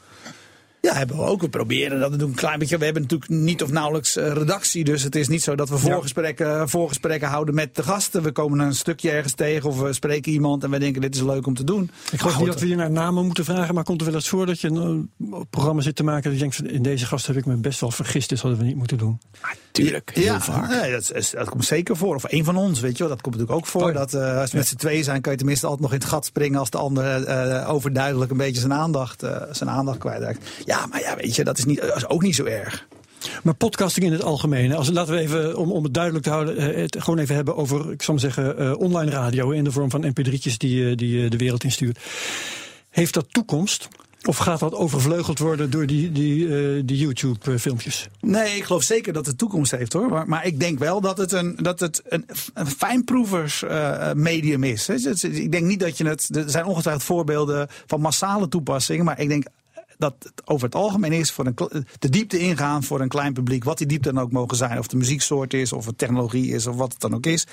[0.81, 1.41] Ja, hebben we ook.
[1.41, 2.79] We proberen dat te doen een klein beetje.
[2.79, 4.85] We hebben natuurlijk niet of nauwelijks eh, redactie.
[4.85, 8.23] Dus het is niet zo dat we voorgesprekken, voorgesprekken houden met de gasten.
[8.23, 11.23] We komen een stukje ergens tegen of we spreken iemand en we denken dit is
[11.23, 11.91] leuk om te doen.
[12.13, 14.29] Ik geloof niet dat we hier naar namen moeten vragen, maar komt er wel eens
[14.29, 17.07] voor dat je een eh, programma zit te maken dat je denkt van in deze
[17.07, 19.21] gast heb ik me best wel vergist, dit hadden we niet moeten doen.
[19.73, 20.69] Tuurlijk, heel ja, vaak.
[20.69, 22.15] nee, dat, is- dat komt zeker voor.
[22.15, 23.09] Of een van ons, weet je wel.
[23.13, 23.89] Dat komt natuurlijk ook voor.
[23.89, 23.95] Oh.
[23.95, 26.09] Dat eh, als we met z'n tweeën zijn, kan je tenminste altijd nog in het
[26.09, 30.49] gat springen als de ander eh, overduidelijk een beetje zijn aandacht, eh, zijn aandacht kwijtraakt.
[30.65, 32.87] Ja, maar ja, weet je, dat is, niet, dat is ook niet zo erg.
[33.43, 34.73] Maar podcasting in het algemeen.
[34.75, 37.57] Als, laten we even, om, om het duidelijk te houden, eh, het gewoon even hebben
[37.57, 40.97] over, ik zal maar zeggen, eh, online radio in de vorm van mp3'tjes die, eh,
[40.97, 41.99] die je de wereld instuurt.
[42.91, 43.89] Heeft dat toekomst?
[44.27, 48.09] Of gaat dat overvleugeld worden door die, die, eh, die YouTube-filmpjes?
[48.21, 50.25] Nee, ik geloof zeker dat het toekomst heeft hoor.
[50.27, 54.87] Maar, ik denk wel dat het een, dat het een, een fijnproevers eh, medium is.
[54.87, 56.37] Dus Ik denk niet dat je het.
[56.37, 59.05] Er zijn ongetwijfeld voorbeelden van massale toepassingen.
[59.05, 59.45] Maar ik denk
[59.99, 63.65] dat het over het algemeen is voor een, de diepte ingaan voor een klein publiek.
[63.65, 64.79] Wat die diepte dan ook mogen zijn.
[64.79, 67.47] Of de muzieksoort is, of het technologie is, of wat het dan ook is.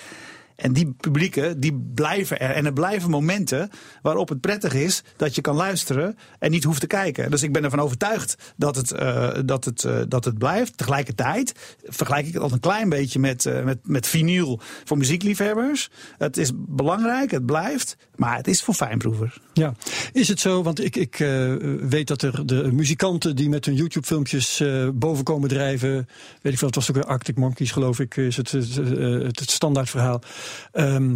[0.58, 2.50] En die publieken, die blijven er.
[2.50, 3.70] En er blijven momenten
[4.02, 7.32] waarop het prettig is dat je kan luisteren en niet hoeft te kijken.
[7.32, 10.78] Dus ik ben ervan overtuigd dat het, eh, dat het, eh, dat het blijft.
[10.78, 15.90] Tegelijkertijd vergelijk ik het al een klein beetje met, eh, met, met vinyl voor muziekliefhebbers.
[16.18, 19.40] Het is belangrijk, het blijft, maar het is voor fijnproevers.
[19.54, 19.74] Ja,
[20.14, 20.64] is het zo?
[20.64, 21.16] Want ik, ik
[21.90, 26.08] weet dat er de muzikanten die met hun YouTube-filmpjes boven komen drijven.
[26.42, 29.40] Weet ik veel, het was ook weer Arctic Monkeys, geloof ik, is het, het, het,
[29.40, 30.22] het standaardverhaal.
[30.72, 31.16] Ehm,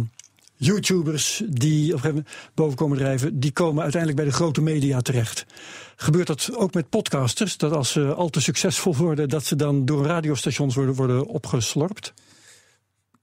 [0.56, 5.00] YouTubers die op een gegeven boven komen drijven, die komen uiteindelijk bij de grote media
[5.00, 5.46] terecht.
[5.96, 7.56] Gebeurt dat ook met podcasters?
[7.56, 12.12] Dat als ze al te succesvol worden, dat ze dan door radiostations worden, worden opgeslorpt?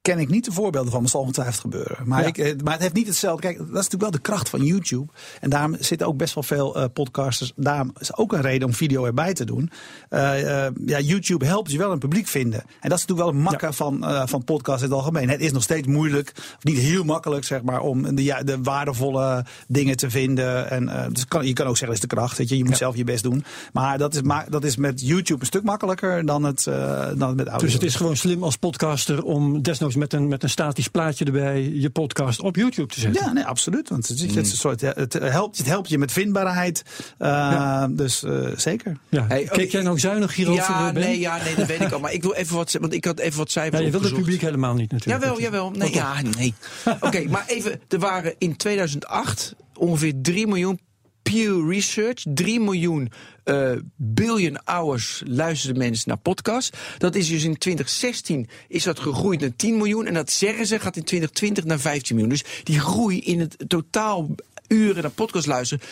[0.09, 1.97] Ken ik niet de voorbeelden van, maar het zal ongetwijfeld gebeuren.
[2.05, 2.27] Maar, Ja.
[2.27, 3.41] ik, eh, maar het heeft niet hetzelfde.
[3.41, 5.11] Kijk, dat is natuurlijk wel de kracht van YouTube.
[5.41, 7.51] En daarom zitten ook best wel veel eh, podcasters.
[7.55, 9.71] Daarom is ook een reden om video erbij te doen.
[10.09, 12.59] Eh, ja, YouTube helpt je wel een publiek vinden.
[12.59, 15.29] En dat is natuurlijk wel een makker van, van podcasts in het algemeen.
[15.29, 18.61] Het is nog steeds moeilijk, of niet heel makkelijk, zeg maar, om de, ja, de
[18.61, 20.69] waardevolle dingen te vinden.
[20.69, 22.37] En dus kan, je kan ook zeggen, dat is de kracht.
[22.37, 23.43] Weet je, je moet zelf je best doen.
[23.73, 27.27] Maar dat is, ma- dat is met YouTube een stuk makkelijker dan het, eh, dan
[27.27, 27.65] het met audio.
[27.65, 31.25] Dus het is gewoon slim als podcaster om desnoods met een, met een statisch plaatje
[31.25, 33.23] erbij je podcast op YouTube te zetten.
[33.25, 33.89] Ja, nee, absoluut.
[33.89, 36.83] Want het, is, het, soort, ja, het, helpt, het helpt je met vindbaarheid.
[37.19, 38.97] Uh, Dus uh, zeker.
[39.09, 39.25] Ja.
[39.27, 41.03] Hey, Keek oh, jij nou zuinig hierover, Ja, Ben?
[41.03, 41.99] nee, ja, nee, dat weet ik al.
[41.99, 44.13] Maar ik wil even wat, want ik had even wat Ja, cijfers je wil het
[44.13, 45.23] publiek helemaal niet natuurlijk.
[45.23, 45.71] Jawel, jawel.
[45.71, 46.53] Nee, ja, nee.
[46.99, 50.79] Oké, maar even, er waren in 2008 ongeveer 3 miljoen
[51.23, 53.11] Pew Research, 3 miljoen
[53.49, 56.77] uh, billion hours luisterden mensen naar podcasts.
[56.97, 60.05] Dat is dus in 2016 is dat gegroeid naar 10 miljoen.
[60.05, 62.33] En dat zeggen ze gaat in 2020 naar 15 miljoen.
[62.33, 64.29] Dus die groei in het totaal
[64.67, 65.83] uren naar podcast luisteren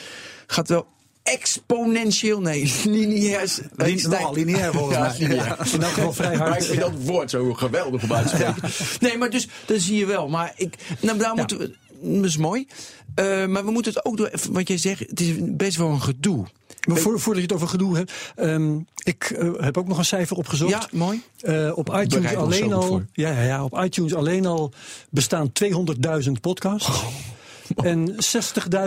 [0.47, 0.87] gaat wel
[1.23, 3.41] exponentieel, nee, lineair.
[3.41, 5.17] is- Lin- stijgt- nogal lineair volgens Ja, mij.
[5.17, 5.45] lineair.
[5.45, 5.57] Ja.
[5.73, 6.49] In elk geval vrij hard.
[6.49, 8.69] Maar ik vind dat woord zo geweldig om uit te spreken.
[8.99, 10.27] Nee, maar dus, dat zie je wel.
[10.27, 12.67] Maar ik, nou, daar moeten we, dat is mooi.
[13.15, 16.01] Eh, maar we moeten het ook door, wat jij zegt, het is best wel een
[16.01, 16.45] gedoe.
[16.87, 20.05] Maar voor, voordat je het over gedoe hebt, ehm, ik eh, heb ook nog een
[20.05, 20.71] cijfer opgezocht.
[20.71, 21.21] Ja, mooi.
[21.41, 23.01] Eh, op iTunes alleen al.
[23.13, 24.71] Ja, ja, ja, op iTunes alleen al
[25.09, 26.89] bestaan 200.000 podcasts.
[26.89, 27.07] Oh.
[27.75, 28.15] En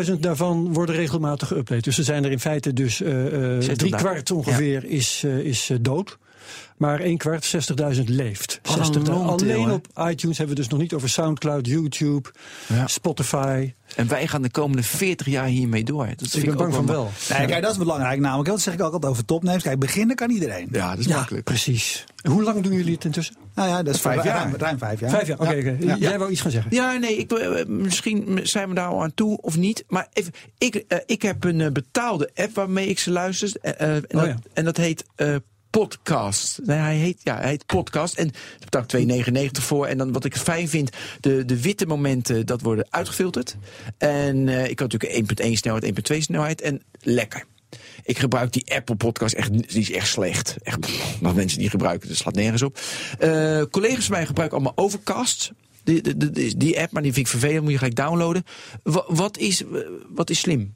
[0.06, 1.80] 60.000 daarvan worden regelmatig geüpdate.
[1.80, 3.72] Dus er zijn er in feite dus eh, eh, 60.000.
[3.72, 6.18] drie kwart ongeveer is, eh, is dood.
[6.80, 7.54] Maar één kwart,
[7.96, 8.60] 60.000 leeft.
[8.62, 9.10] Wat een 60.000.
[9.10, 12.28] lontil, Alleen op iTunes hebben we dus nog niet over Soundcloud, YouTube,
[12.66, 12.86] Ja.
[12.86, 13.72] Spotify.
[13.96, 16.06] En wij gaan de komende 40 jaar hiermee door.
[16.06, 17.10] Dat ik vind ben ook bang van wel.
[17.38, 18.48] Nee, kijk, dat is belangrijk namelijk.
[18.48, 19.62] Dat zeg ik ook altijd over topnames.
[19.62, 20.68] Kijk, beginnen kan iedereen.
[20.72, 21.44] Ja, dat is Ja, makkelijk.
[21.44, 22.04] precies.
[22.28, 23.34] Hoe lang doen jullie het intussen?
[23.54, 24.36] Nou ja, dat is Vijf jaar.
[24.42, 25.10] Ruim, ruim vijf jaar.
[25.10, 25.76] Vijf jaar, oké.
[25.80, 25.96] Ja.
[25.96, 26.74] Jij wou iets gaan zeggen?
[26.74, 29.84] Ja, nee, ik, eh, misschien zijn we daar al aan toe of niet.
[29.88, 33.52] Maar even, ik, eh, ik heb een eh, betaalde app waarmee ik ze luister.
[33.62, 34.36] eh, eh, en, dat, ja.
[34.52, 35.34] en dat heet eh,
[35.70, 36.60] Podcast.
[36.64, 38.14] Nee, hij heet, ja, hij heet Podcast.
[38.14, 39.86] En daar betaal ik 2,99 voor.
[39.86, 40.90] En dan wat ik fijn vind,
[41.20, 43.56] de, de witte momenten, dat worden uitgefilterd.
[43.98, 46.60] En eh, ik had natuurlijk 1.1 snelheid, 1.2 snelheid.
[46.60, 47.44] En lekker.
[48.04, 50.56] Ik gebruik die Apple Podcast echt, die is echt slecht.
[50.62, 50.78] Echt,
[51.20, 52.80] maar mensen die gebruiken, dat slaat nergens op.
[53.18, 55.52] Eh, collega's van mij gebruiken allemaal Overcast.
[55.84, 58.44] Die, die, die, die app, maar die vind ik vervelend, moet je gelijk downloaden.
[58.82, 59.62] Wa- wat, is,
[60.08, 60.74] wat is slim?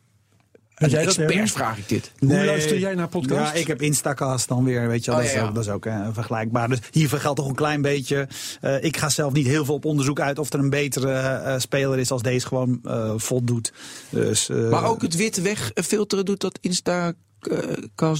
[0.74, 1.48] Een jij dat, expert Erwin?
[1.48, 2.12] vraag ik dit.
[2.18, 3.52] Hoe luister jij naar podcasts?
[3.52, 5.20] Ja, ik heb Instacast dan weer, weet je wel.
[5.20, 5.50] Oh, dat, ja, ja.
[5.50, 6.68] dat is ook eh, vergelijkbaar.
[6.68, 8.28] Dus hiervoor geldt toch een klein beetje.
[8.60, 11.58] eh, ik ga zelf niet heel veel op onderzoek uit of er een betere eh,
[11.58, 13.72] speler is als deze gewoon eh, voldoet.
[14.10, 17.14] Dus, eh, Maar ook het witte wegfilteren doet dat Instacast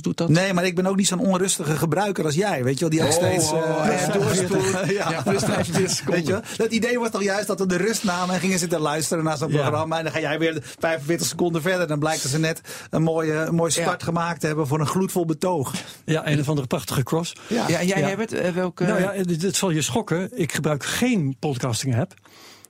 [0.00, 0.28] doet dat?
[0.28, 2.64] Nee, maar ik ben ook niet zo'n onrustige gebruiker als jij.
[2.64, 4.90] Weet je wel, die ook Oh, steeds eh, oh, ja, doorspoelt.
[4.90, 6.14] Ja, plus 45 seconden.
[6.14, 6.42] Weet je wel?
[6.56, 9.36] Dat idee was toch juist dat we de rust namen en gingen zitten luisteren naar
[9.36, 9.60] zo'n Ja.
[9.60, 9.96] programma.
[9.98, 11.86] En dan ga jij weer 45 seconden verder.
[11.86, 12.60] Dan blijkt dat ze net
[12.90, 14.06] een mooie, een mooie start Ja.
[14.06, 15.72] gemaakt hebben voor een gloedvol betoog.
[16.04, 17.32] Ja, een of andere prachtige cross.
[17.46, 18.06] Ja, en jij Ja.
[18.08, 18.32] hebt het?
[18.32, 18.84] eh, welke?
[18.84, 20.30] Nou ja, het, het zal je schokken.
[20.38, 22.14] Ik gebruik geen podcasting app.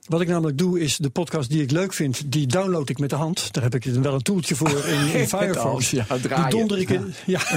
[0.05, 3.09] Wat ik namelijk doe is de podcast die ik leuk vind, die download ik met
[3.09, 3.53] de hand.
[3.53, 5.89] Daar heb ik wel een toeltje voor in, in Firefox.
[5.91, 7.13] Ja, die donder ik in.
[7.25, 7.39] Ja.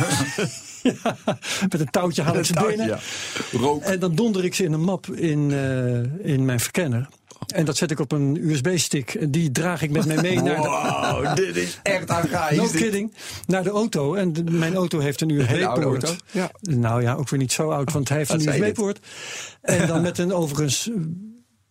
[0.82, 1.16] Ja,
[1.70, 2.86] met een touwtje haal ik ze binnen.
[2.86, 2.98] ja.
[3.52, 3.82] Rook.
[3.82, 7.08] En dan donder ik ze in een map in, eh, in mijn verkenner.
[7.46, 9.32] En dat zet ik op een USB-stick.
[9.32, 12.56] Die draag ik met mij mee naar de, Wow, dit is echt archaïs.
[12.58, 13.12] No kidding.
[13.46, 14.14] Naar de auto.
[14.14, 16.16] En de- mijn auto heeft een USB-poort.
[16.30, 16.50] ja.
[16.60, 18.98] Nou ja, ook weer niet zo oud, want hij heeft een USB-poort.
[19.60, 20.90] En dan met een overigens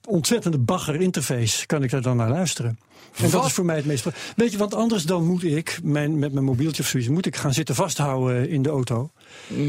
[0.08, 2.80] ontzettende bagger interface kan ik daar dan naar luisteren.
[3.16, 4.06] En dat is voor mij het meest.
[4.36, 7.36] Weet je, want anders dan moet ik mijn, met mijn mobieltje of zoiets, moet ik
[7.36, 9.12] gaan zitten vasthouden in de auto.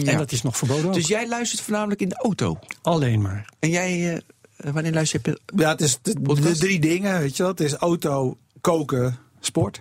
[0.05, 0.87] En dat is nog verboden.
[0.87, 0.95] ook.
[0.95, 2.59] Dus jij luistert voornamelijk in de auto.
[2.83, 3.49] Alleen maar.
[3.59, 4.23] En jij,
[4.57, 5.41] eh, wanneer luister je?
[5.57, 7.53] Ja, het is de, drie dingen, weet je wel.
[7.53, 9.81] Het is auto, koken, sport.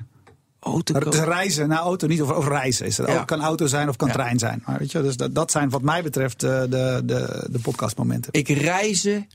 [0.59, 0.93] Auto.
[0.93, 2.85] Het is reizen, nou auto niet, of, of reizen.
[2.85, 3.07] Is het.
[3.07, 3.23] Ja.
[3.23, 4.13] Kan auto zijn of kan Ja.
[4.13, 4.63] trein zijn.
[4.65, 8.33] Maar weet je, dus dat, dat zijn wat mij betreft eh, de, de, de podcastmomenten.
[8.33, 9.27] Ik reizen,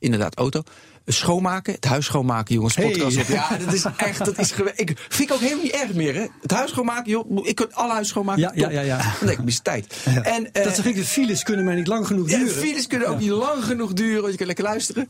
[0.00, 0.62] inderdaad, auto.
[1.06, 2.76] Schoonmaken, het huis schoonmaken, jongens.
[2.76, 2.90] Hey.
[2.90, 3.26] Podcast op.
[3.26, 6.26] Ja, dat is echt, dat is ik Vind ik ook helemaal niet erg meer, hè?
[6.40, 7.46] Het huis schoonmaken, joh.
[7.46, 8.42] Ik kan alle huis schoonmaken.
[8.42, 8.72] Ja, ja, top.
[8.72, 9.14] ja, ja.
[9.20, 9.96] Nee, ik mis tijd.
[10.22, 12.54] En, eh, dat zeg ik, de files kunnen mij niet lang genoeg ja, duren.
[12.54, 15.08] de files kunnen ook niet lang genoeg duren, want je kan lekker luisteren.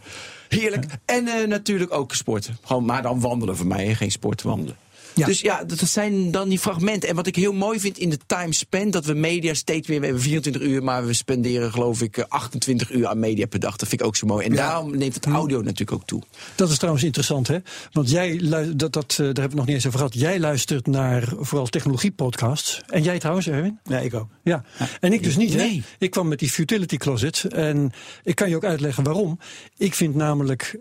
[0.49, 0.87] Heerlijk.
[1.05, 2.59] En eh, natuurlijk ook sporten.
[2.65, 3.95] Gewoon, maar dan wandelen voor mij, hè.
[3.95, 4.77] geen sport, wandelen.
[5.21, 5.27] Ja.
[5.27, 7.09] Dus ja, dat zijn dan die fragmenten.
[7.09, 9.99] En wat ik heel mooi vind in de time spent, dat we media steeds weer,
[9.99, 13.61] we hebben 24 uur, maar we spenderen geloof ik eh, 28 uur aan media per
[13.61, 13.77] dag.
[13.77, 14.47] Dat vind ik ook zo mooi.
[14.47, 16.23] En daarom neemt het audio natuurlijk ook toe.
[16.55, 17.59] Dat is trouwens interessant, hè?
[17.93, 18.41] Want jij,
[18.75, 20.15] dat, dat, eh, daar hebben we het nog niet eens over gehad.
[20.15, 22.81] Jij luistert naar vooral technologiepodcasts.
[22.87, 23.79] En jij trouwens, Erwin?
[23.85, 24.29] Ja, ik ook.
[24.43, 24.65] Ja.
[25.01, 25.57] En ik dus niet, hè?
[25.57, 25.83] Nee.
[25.99, 27.45] Ik kwam met die futility closet.
[27.45, 27.93] En
[28.23, 29.39] ik kan je ook uitleggen waarom.
[29.77, 30.81] Ik vind namelijk eh,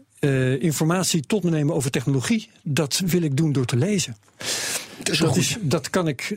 [0.59, 2.49] informatie tot me nemen over technologie.
[2.63, 4.15] Dat wil ik doen door te lezen.
[5.03, 6.35] Dat, is, dat, kan ik,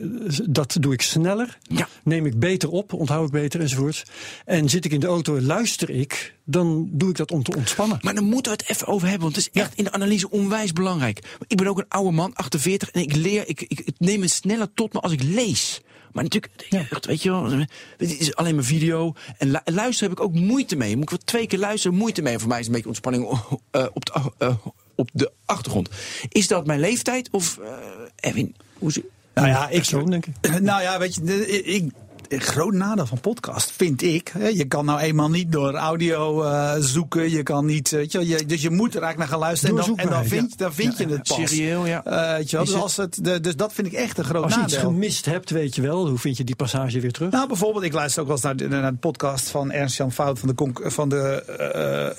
[0.49, 1.87] dat doe ik sneller, Ja.
[2.03, 4.03] neem ik beter op, onthoud ik beter enzovoorts.
[4.45, 7.55] En zit ik in de auto en luister ik, dan doe ik dat om te
[7.57, 7.99] ontspannen.
[8.01, 10.29] Maar dan moeten we het even over hebben, want het is echt in de analyse
[10.29, 11.37] onwijs belangrijk.
[11.47, 14.73] Ik ben ook een oude man, 48, en ik leer, ik, ik, neem het sneller
[14.73, 15.81] tot me als ik lees.
[16.11, 17.49] Maar natuurlijk, echt, weet je wel,
[17.97, 19.13] het is alleen maar video.
[19.37, 20.93] En lu- luisteren heb ik ook moeite mee.
[20.95, 22.39] Moet ik wel twee keer luisteren, moeite mee.
[22.39, 23.39] Voor mij is het een beetje ontspanning
[23.71, 24.55] eh, op, de, eh,
[24.95, 25.89] op de achtergrond.
[26.29, 27.29] Is dat mijn leeftijd?
[27.31, 29.05] Of, eh Erwin, hoe is het?
[29.33, 30.59] Nou ja, ik Zo, denk ik.
[30.61, 31.91] Nou ja, weet je, ik,
[32.29, 34.31] groot nadeel van podcast, vind ik.
[34.37, 37.29] Hè, je kan nou eenmaal niet door audio eh, zoeken.
[37.29, 39.77] Je kan niet, weet je, dus je moet er eigenlijk naar gaan luisteren.
[39.79, 41.49] En dan, en dan vind, dan vind je het pas.
[41.49, 42.03] Serieel, ja.
[42.05, 44.43] Eh, weet je wel, dus, het- als het, dus dat vind ik echt een groot
[44.43, 44.89] Als je iets nadeel.
[44.89, 47.31] gemist hebt, weet je wel, hoe vind je die passage weer terug?
[47.31, 50.39] Nou, bijvoorbeeld, ik luister ook wel eens naar de, naar de podcast van Ernst-Jan Fout
[50.39, 51.57] van de, conc- van de eh,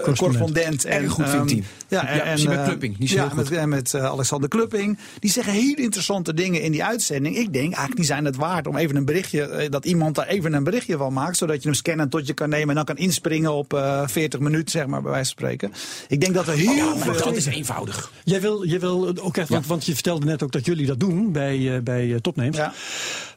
[0.04, 0.18] Correspondent.
[0.18, 0.84] correspondent.
[0.84, 1.62] Erg goed, ehm, vindt hij.
[1.88, 2.98] Ja, en, Ja, met eh, Klupping.
[2.98, 3.36] Die ja, heel goed.
[3.50, 4.98] met, en met eh, Alexander Klupping.
[5.18, 7.36] Die zeggen hele interessante dingen in die uitzending.
[7.36, 10.26] Ik denk, eigenlijk die zijn het waard om even een berichtje, eh, dat iemand daar
[10.26, 11.36] even een berichtje van maakt.
[11.36, 14.40] Zodat je hem scannen tot je kan nemen en dan kan inspringen op eh 40
[14.40, 15.72] minuten, zeg maar, bij wijze van spreken.
[16.08, 17.24] Ik denk dat er heel Ja, maar veel...
[17.24, 18.12] dat is eenvoudig.
[18.24, 21.00] Jij wil, jij wil ook echt, want, want je vertelde net ook dat jullie dat
[21.00, 22.56] doen bij, eh, bij Topnames.
[22.56, 22.72] Ja.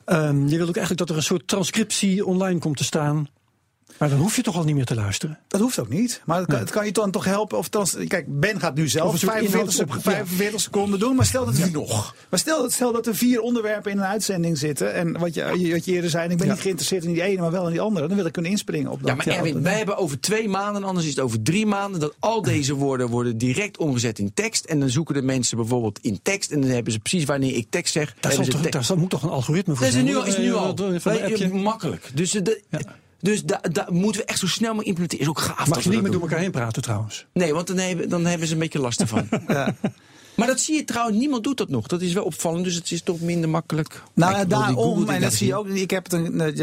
[0.06, 3.28] Ehm, je wil ook eigenlijk dat er een soort transcriptie online komt te staan.
[4.00, 5.40] Maar dan hoef je toch al niet meer te luisteren.
[5.48, 6.22] Dat hoeft ook niet.
[6.26, 7.58] Maar het kan, het kan je dan toch helpen.
[7.58, 10.12] Of trans, kijk, Ben gaat nu zelf een soort 45, sec- inhouds- ja.
[10.12, 11.16] 45 seconden doen.
[11.16, 12.16] Maar stel dat er nog.
[12.30, 14.94] Maar stel, stel dat er vier onderwerpen in een uitzending zitten.
[14.94, 16.54] En wat je, wat je eerder zei, ik ben Ja.
[16.54, 18.08] niet geïnteresseerd in die ene, maar wel in die andere.
[18.08, 19.08] Dan wil ik kunnen inspringen op dat.
[19.10, 22.16] Ja, maar Erwin, wij hebben over twee maanden, anders is het over drie maanden, dat
[22.20, 24.66] al deze woorden worden direct omgezet in tekst.
[24.66, 26.52] En dan zoeken de mensen bijvoorbeeld in tekst.
[26.52, 28.16] En dan hebben ze precies wanneer ik tekst zeg.
[28.20, 30.06] Daar, zal toch, daar zal- moet toch een algoritme voor Dat is zijn?
[30.06, 30.76] nu, al- is nu Eh, al.
[30.76, 31.54] dat- appje.
[31.54, 32.12] makkelijk.
[32.14, 32.62] Dus, eh, de,
[33.20, 35.26] dus daar daar moeten we echt zo snel mogelijk implementeren.
[35.26, 35.68] Is ook gaaf.
[35.68, 37.26] Mag dat je niet meer dat door elkaar heen praten trouwens.
[37.34, 39.30] Nee, want dan hebben, dan hebben ze een beetje last ervan.
[40.38, 41.88] Maar dat zie je trouwens, niemand doet dat nog.
[41.88, 44.04] Dat is wel opvallend, dus het is toch minder makkelijk.
[44.14, 45.68] Nou, Google daarom, en dat zie je ook.
[45.68, 46.54] Ik heb het een,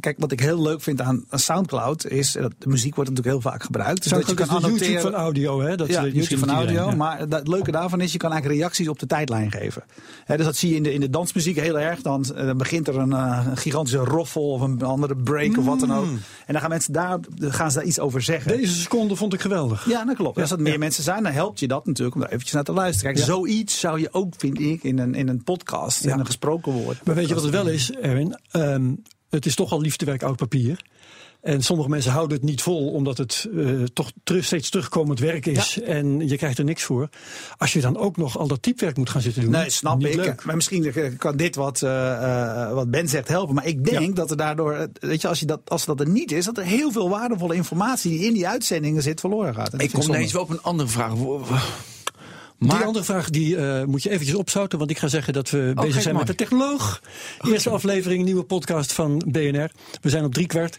[0.00, 2.32] kijk, wat ik heel leuk vind aan, Soundcloud is.
[2.32, 4.02] Dat de muziek wordt natuurlijk heel vaak gebruikt.
[4.02, 5.76] Dus dat je kan de YouTube van audio, hè?
[5.76, 6.68] Dat ja, YouTube van audio.
[6.68, 6.96] iedereen, ja.
[6.96, 9.84] Maar dat- het leuke daarvan is, je kan eigenlijk reacties op de tijdlijn geven.
[10.24, 12.02] Hè, dus dat zie je in de, in de dansmuziek heel erg.
[12.02, 15.64] Dan, eh, dan begint er een, eh, een gigantische roffel of een andere break of
[15.64, 16.06] wat dan ook.
[16.46, 18.52] En dan gaan mensen daar, gaan ze daar iets over zeggen.
[18.52, 18.60] Mm.
[18.60, 19.88] Deze seconde vond ik geweldig.
[19.88, 20.38] Ja, dat klopt.
[20.40, 22.72] Als dat meer mensen zijn, dan helpt je dat natuurlijk om daar eventjes naar te
[22.72, 23.05] luisteren.
[23.06, 23.24] Kijk, Ja.
[23.24, 27.04] zoiets zou je ook, vind ik, in een, in een podcast, in een gesproken woord.
[27.04, 28.38] Maar weet je wat het wel is, Erwin?
[28.50, 28.90] Ehm,
[29.30, 30.84] het is toch al liefdewerk oud papier.
[31.40, 35.46] En sommige mensen houden het niet vol, omdat het eh, toch terug, steeds terugkomend werk
[35.46, 35.80] is.
[35.80, 37.08] En je krijgt er niks voor.
[37.56, 39.50] Als je dan ook nog al dat typewerk moet gaan zitten doen.
[39.50, 40.14] Nee, snap niet ik.
[40.16, 40.44] Leuk.
[40.44, 42.12] Maar misschien kan dit wat, eh,
[42.62, 43.54] eh, wat Ben zegt helpen.
[43.54, 44.12] Maar ik denk Ja.
[44.14, 46.64] dat er daardoor, weet je, als, je dat, als dat er niet is, dat er
[46.64, 49.72] heel veel waardevolle informatie die in die uitzendingen zit verloren gaat.
[49.72, 51.12] En Ik kom ineens wel op een andere vraag.
[52.58, 55.58] Die andere vraag die, eh, moet je eventjes opzouten, want ik ga zeggen dat we
[55.58, 57.02] bezig Oh, kijk zijn met de technoloog.
[57.40, 59.70] Eerste aflevering, nieuwe podcast van BNR.
[60.00, 60.78] We zijn op drie kwart.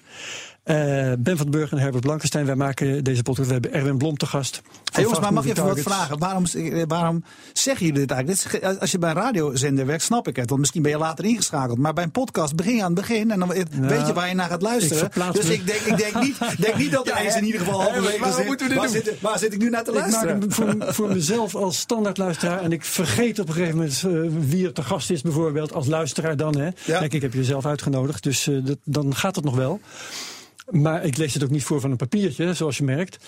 [0.68, 2.46] Eh, ben van Burg en Herbert Blankenstein.
[2.46, 3.48] Wij maken deze podcast.
[3.48, 4.62] We hebben Erwin Blom te gast.
[4.92, 6.18] Hey, jongens, maar mag ik even wat vragen?
[6.18, 8.42] Waarom, eh, waarom zeggen jullie dit eigenlijk?
[8.42, 10.48] Dit is, ge- als je bij een radiozender werkt, snap ik het.
[10.50, 11.78] Want misschien ben je later ingeschakeld.
[11.78, 13.32] Maar bij een podcast begin je aan het begin.
[13.32, 13.48] En dan
[13.82, 15.12] weet je waar je naar gaat luisteren.
[15.32, 15.54] Dus me.
[15.54, 18.46] ik denk, ik denk niet, denk niet dat er eens in ieder geval halverwege zit.
[18.46, 19.02] moeten we dit waar, doen?
[19.04, 20.40] zit, waar zit ik nu naar te Ik maak luisteren?
[20.40, 22.62] hem voor, voor mezelf als standaardluisteraar.
[22.62, 25.74] En ik vergeet op een gegeven moment eh, wie er te gast is, bijvoorbeeld.
[25.74, 26.58] Als luisteraar dan.
[26.58, 26.66] Hè.
[26.66, 27.00] Ja.
[27.00, 29.80] Kijk, ik heb je zelf uitgenodigd, dus dat, dan gaat het nog wel.
[30.68, 33.18] Maar ik lees het ook niet voor van een papiertje, zoals je merkt.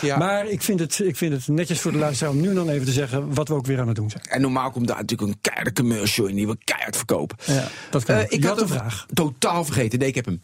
[0.00, 0.18] Ja.
[0.18, 2.86] Maar ik vind, het, ik vind het netjes voor de luisteraar om nu dan even
[2.86, 4.22] te zeggen wat we ook weer aan het doen zijn.
[4.28, 7.36] en normaal komt daar natuurlijk een keiharde commercial in die we keihard verkopen.
[7.46, 9.06] Ja, dat kan Eh, ik had had een vraag.
[9.12, 9.98] Totaal vergeten.
[9.98, 10.38] Nee, ik heb hem.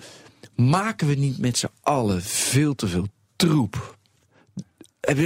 [0.55, 3.97] Maken we niet met z'n allen veel te veel troep?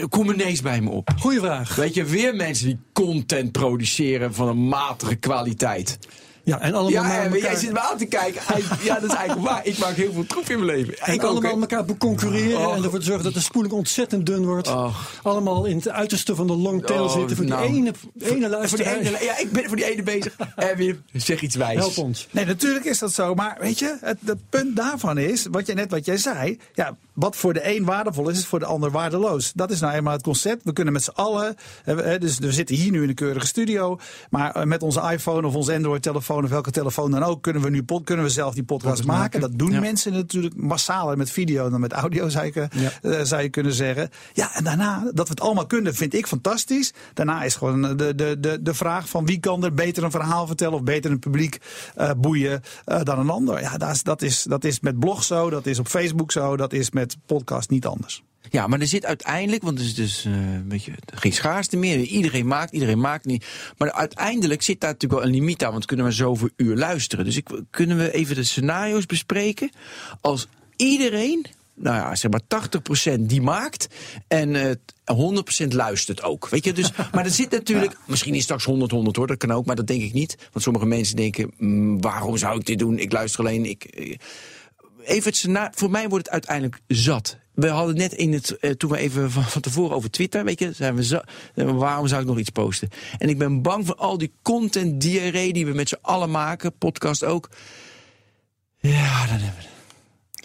[0.08, 1.10] Kom ineens bij me op.
[1.18, 1.74] Goeie vraag.
[1.74, 5.98] Weet je, weer mensen die content produceren van een matige kwaliteit.
[6.48, 8.40] Ja, en allemaal Ja, naar en jij zit me aan te kijken.
[8.44, 9.66] Hij- Ja, dat is eigenlijk waar.
[9.66, 10.98] Ik maak heel veel troep in mijn leven.
[10.98, 11.58] en Ik ook, allemaal hè.
[11.60, 12.76] elkaar beconcurreren Och.
[12.76, 14.68] en ervoor te zorgen dat de spoeling ontzettend dun wordt.
[14.68, 15.20] Och.
[15.22, 17.66] Allemaal in het uiterste van de longtail Oh, zitten voor die nou.
[17.66, 18.96] ene, ene Voor die luisteraar.
[18.96, 20.36] ene, ja, ik ben voor die ene bezig.
[20.56, 21.78] En weer, zeg iets wijs.
[21.78, 22.28] Help ons.
[22.30, 23.34] Nee, natuurlijk is dat zo.
[23.34, 26.58] Maar weet je, het, het punt daarvan is, wat je, net wat jij zei.
[26.74, 29.52] Ja, wat voor de een waardevol is, is voor de ander waardeloos.
[29.54, 30.64] Dat is nou eenmaal het concept.
[30.64, 31.54] We kunnen met z'n allen.
[32.18, 33.98] Dus we zitten hier nu in een keurige studio.
[34.30, 37.70] Maar eh, met onze iPhone of onze Android-telefoon of welke telefoon dan ook, kunnen we
[37.70, 39.40] nu pod- kunnen we zelf die podcast maken.
[39.40, 39.80] Dat doen Ja.
[39.80, 42.90] mensen natuurlijk massaler met video dan met audio, zou, eh, Ja.
[43.02, 44.10] eh, zou je kunnen zeggen.
[44.32, 46.92] Ja, en daarna, dat we het allemaal kunnen, vind ik fantastisch.
[47.14, 50.46] Daarna is gewoon de, de, de, de vraag van wie kan er beter een verhaal
[50.46, 51.58] vertellen of beter een publiek
[51.94, 52.60] eh, boeien
[53.02, 53.60] dan een ander.
[53.60, 56.56] Ja, dat is, dat, is, dat is met blog zo, dat is op Facebook zo,
[56.56, 58.22] dat is met podcast niet anders.
[58.50, 62.00] Ja, maar er zit uiteindelijk, want is dus eh, een beetje geen schaarste meer.
[62.00, 63.46] Iedereen maakt, iedereen maakt niet.
[63.76, 67.24] Maar uiteindelijk zit daar natuurlijk wel een limiet aan, want kunnen we zoveel uur luisteren.
[67.24, 69.70] Dus ik, kunnen we even de scenario's bespreken?
[70.20, 72.68] Als iedereen, nou ja, zeg maar
[73.16, 73.88] 80% die maakt
[74.28, 74.70] en eh
[75.64, 76.48] 100% luistert ook.
[76.48, 79.52] Weet je, dus, maar er zit natuurlijk, misschien is straks 100, 100 hoor, dat kan
[79.52, 80.36] ook, maar dat denk ik niet.
[80.52, 82.98] Want sommige mensen denken, mm, waarom zou ik dit doen?
[82.98, 83.84] Ik luister alleen, ik.
[83.84, 84.16] eh,
[85.08, 85.70] even het scenario.
[85.74, 87.38] Voor mij wordt het uiteindelijk zat.
[87.54, 88.58] We hadden net in het.
[88.58, 90.44] eh, toen we even van, van tevoren over Twitter.
[90.44, 91.20] Weet je, zijn we zo,
[91.54, 92.88] waarom zou ik nog iets posten?
[93.18, 96.72] En ik ben bang voor al die content diarree die we met z'n allen maken.
[96.78, 97.48] Podcast ook.
[98.80, 99.77] Ja, dan hebben we.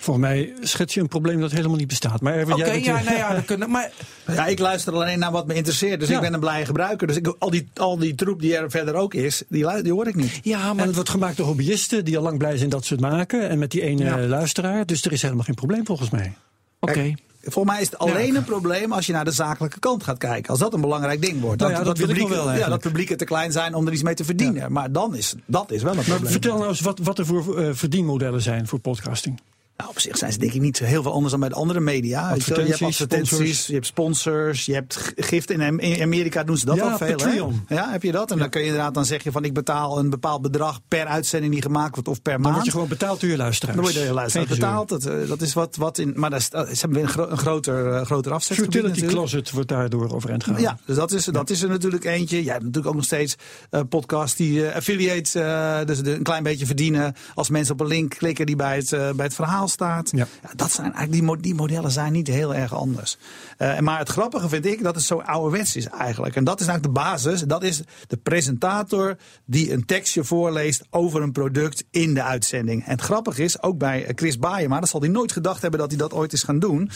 [0.03, 2.21] Volgens mij schets je een probleem dat helemaal niet bestaat.
[2.21, 3.91] Maar Erwin, Oké, jij bent ja, nou ja, dat kunnen, maar
[4.35, 5.99] Ja, ik luister alleen naar wat me interesseert.
[5.99, 6.15] Dus Ja.
[6.15, 7.07] ik ben een blije gebruiker.
[7.07, 10.07] Dus ik, al, die, al die troep die er verder ook is, die, die hoor
[10.07, 10.39] ik niet.
[10.43, 12.93] ja, En maar het wordt gemaakt door hobbyisten die al lang blij zijn dat ze
[12.93, 13.49] het maken.
[13.49, 14.17] En met die ene Ja.
[14.19, 14.85] luisteraar.
[14.85, 16.33] Dus er is helemaal geen probleem volgens mij.
[16.79, 16.93] oké.
[16.93, 20.17] Kijk, Volgens mij is het alleen een probleem als je naar de zakelijke kant gaat
[20.17, 20.49] kijken.
[20.49, 21.59] Als dat een belangrijk ding wordt.
[21.61, 24.13] Nou ja, dat publiek, wel ja, dat publieken te klein zijn om er iets mee
[24.13, 24.71] te verdienen.
[24.71, 26.31] Maar dan is dat is wel een Maar probleem.
[26.31, 29.39] vertel nou eens wat, wat er voor eh, verdienmodellen zijn voor podcasting.
[29.77, 31.79] Nou, op zich zijn ze denk ik niet heel veel anders dan bij de andere
[31.79, 32.19] media.
[32.21, 33.67] Je, hebt Advertenties, sponsors.
[33.67, 35.51] je hebt sponsors, je hebt gift.
[35.51, 37.17] In, Am- in Amerika doen ze dat Ja, al veel.
[37.65, 37.75] Hè?
[37.75, 38.31] Ja, heb je dat?
[38.31, 41.05] En dan kun je inderdaad dan zeg je van ik betaal een bepaald bedrag per
[41.05, 42.53] uitzending die gemaakt wordt of per Dan maand.
[42.53, 43.75] word je gewoon betaald door je luisteraars.
[43.75, 44.89] Dan word je door je betaald.
[44.89, 46.13] Dat, eh, dat is wat, wat in.
[46.15, 49.11] Maar dat is, ze hebben weer een, gro- een groter, eh, groter Futility natuurlijk.
[49.13, 50.71] Closet wordt daardoor overeind gehouden.
[50.71, 52.43] Ja, dus dat is, dat is er natuurlijk eentje.
[52.43, 53.35] Je hebt natuurlijk ook nog steeds
[53.69, 57.87] eh podcasts die eh, affiliate, eh, dus een klein beetje verdienen als mensen op een
[57.87, 60.11] link klikken die bij het, bij het verhaal staat.
[60.15, 60.27] Ja.
[60.55, 63.17] dat zijn eigenlijk die, mo- die modellen zijn niet heel erg anders.
[63.57, 66.35] Eh, maar het grappige vind ik dat het zo ouderwets is eigenlijk.
[66.35, 67.41] En dat is eigenlijk de basis.
[67.41, 72.83] Dat is de presentator die een tekstje voorleest over een product in de uitzending.
[72.85, 75.79] En het grappige is, ook bij eh, Chris Baayema, dat zal hij nooit gedacht hebben
[75.79, 76.89] dat hij dat ooit is gaan doen.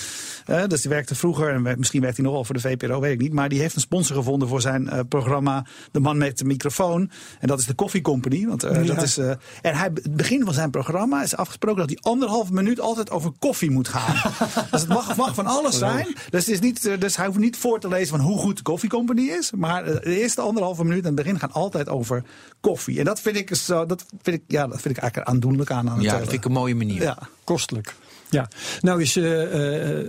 [0.46, 3.14] Eh, dus die werkte vroeger, en misschien werkt hij nog wel voor de VPRO, weet
[3.14, 3.34] ik niet.
[3.34, 7.12] Maar die heeft een sponsor gevonden voor zijn programma De Man met de Microfoon.
[7.40, 8.46] En dat is de Coffee Company.
[8.46, 8.70] Want, Ja.
[8.84, 12.80] dat is, en hij, het begin van zijn programma is afgesproken dat hij anderhalf minuut
[12.80, 14.32] altijd over koffie moet gaan.
[14.72, 16.08] dus het mag, mag van alles zijn.
[16.30, 18.58] Dus, het is niet, eh, dus hij hoeft niet voor te lezen van hoe goed
[18.58, 19.52] de Coffee Company is.
[19.52, 22.24] Maar eh, de eerste anderhalve minuut aan het begin gaan altijd over
[22.62, 23.00] koffie.
[23.00, 25.90] En dat vind ik, zo, dat vind ik, ja, dat vind ik eigenlijk aandoenlijk aan.
[25.90, 27.02] aan het, Ja, eh, dat vind ik een mooie manier.
[27.02, 27.18] ja.
[27.44, 27.96] Kostelijk.
[28.30, 28.50] Ja,
[28.82, 30.08] nou is eh, eh,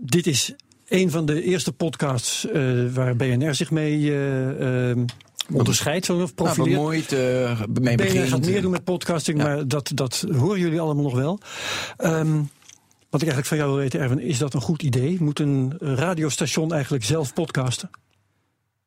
[0.00, 0.54] dit is
[0.88, 2.62] een van de eerste podcasts eh,
[2.92, 4.96] waar BNR zich mee eh, eh,
[5.52, 6.76] onderscheidt, of Nou, profileert.
[6.76, 9.44] bemoeid, eh mee BNR gaat meer doen met podcasting, Ja.
[9.44, 11.38] maar dat, dat horen jullie allemaal nog wel.
[11.96, 12.34] Ehm,
[13.10, 15.16] wat ik eigenlijk van jou wil weten, Erwin, is dat een goed idee?
[15.20, 17.90] Moet een radiostation eigenlijk zelf podcasten?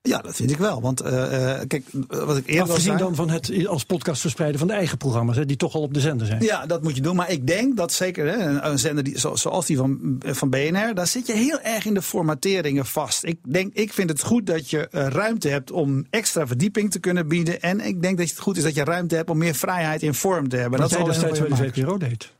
[0.02, 0.82] Ja, dat vind ik wel.
[0.82, 2.97] Want eh, eh, kijk, wat ik eerder Afgezien zei...
[2.97, 5.93] dan van het als podcast verspreiden van de eigen programma's, hè, die toch al op
[5.93, 6.41] de zender zijn.
[6.43, 7.16] Ja, dat moet je doen.
[7.16, 10.50] Maar ik denk dat zeker hè, een, een zender die, zo- zoals die van, van
[10.50, 13.24] BNR, daar zit je heel erg in de formateringen vast.
[13.24, 17.00] Ik, denk, ik vind het goed dat je eh, ruimte hebt om extra verdieping te
[17.00, 17.62] kunnen bieden.
[17.62, 20.14] En ik denk dat het goed is dat je ruimte hebt om meer vrijheid in
[20.14, 20.80] vorm te hebben.
[20.80, 22.32] Wat dat is al destijds bij heel de VPRO deed.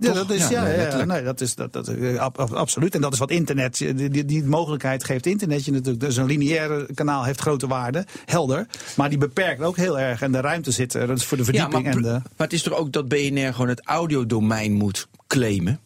[0.00, 2.94] Ja, dat is, Ja, ja, nee, ja, dat is, dat, dat, eh, ab- ab- absoluut.
[2.94, 6.00] En dat is wat internet, die, die, die mogelijkheid geeft internet je natuurlijk.
[6.00, 8.66] Dus een lineaire kanaal heeft grote waarde, helder.
[8.96, 10.22] Maar die beperkt ook heel erg.
[10.22, 11.84] En de ruimte zit er, dat is voor de Ja, verdieping.
[11.84, 15.80] maar, en de, maar het is toch ook dat BNR gewoon het audiodomein moet claimen?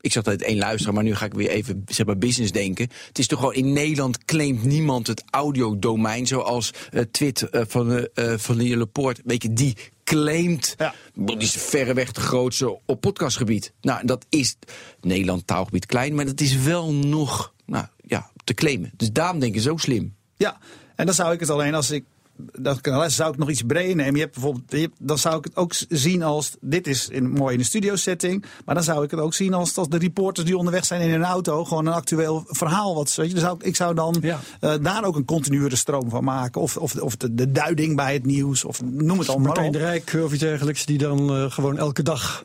[0.00, 2.88] Ik zat altijd één luisteren, maar nu ga ik weer even zeg maar, business denken.
[3.08, 7.92] Het is toch gewoon in Nederland claimt niemand het audiodomein zoals eh Twit eh, van,
[7.92, 9.20] eh, eh, van Laporte.
[9.24, 10.74] Weet je, die claimt.
[10.78, 10.94] Ja.
[11.38, 13.72] Is verreweg de grootste op podcastgebied.
[13.80, 14.56] Nou, dat is
[15.00, 18.92] Nederland taalgebied klein, maar dat is wel nog nou, ja, te claimen.
[18.96, 20.14] Dus daarom denk ik zo slim.
[20.36, 20.58] Ja,
[20.96, 22.04] en dan zou ik het alleen als ik.
[22.36, 24.14] Dat kan, zou ik nog iets breder nemen.
[24.14, 26.52] Je hebt bijvoorbeeld, je hebt- dan zou ik het ook zien als.
[26.60, 28.44] Dit is in, mooi in de studio setting.
[28.64, 31.10] Maar dan zou ik het ook zien als, als de reporters die onderweg zijn in
[31.10, 31.64] hun auto.
[31.64, 32.94] Gewoon een actueel verhaal.
[32.94, 34.40] Wat, weet je, dan zou ik, zou dan Ja.
[34.60, 36.60] eh, daar ook een continue stroom van maken.
[36.60, 38.64] Of, of, of de, de duiding bij het nieuws.
[38.64, 39.46] Of noem het allemaal.
[39.46, 42.42] Martijn de Rijk of iets dergelijks, die dan eh, gewoon elke dag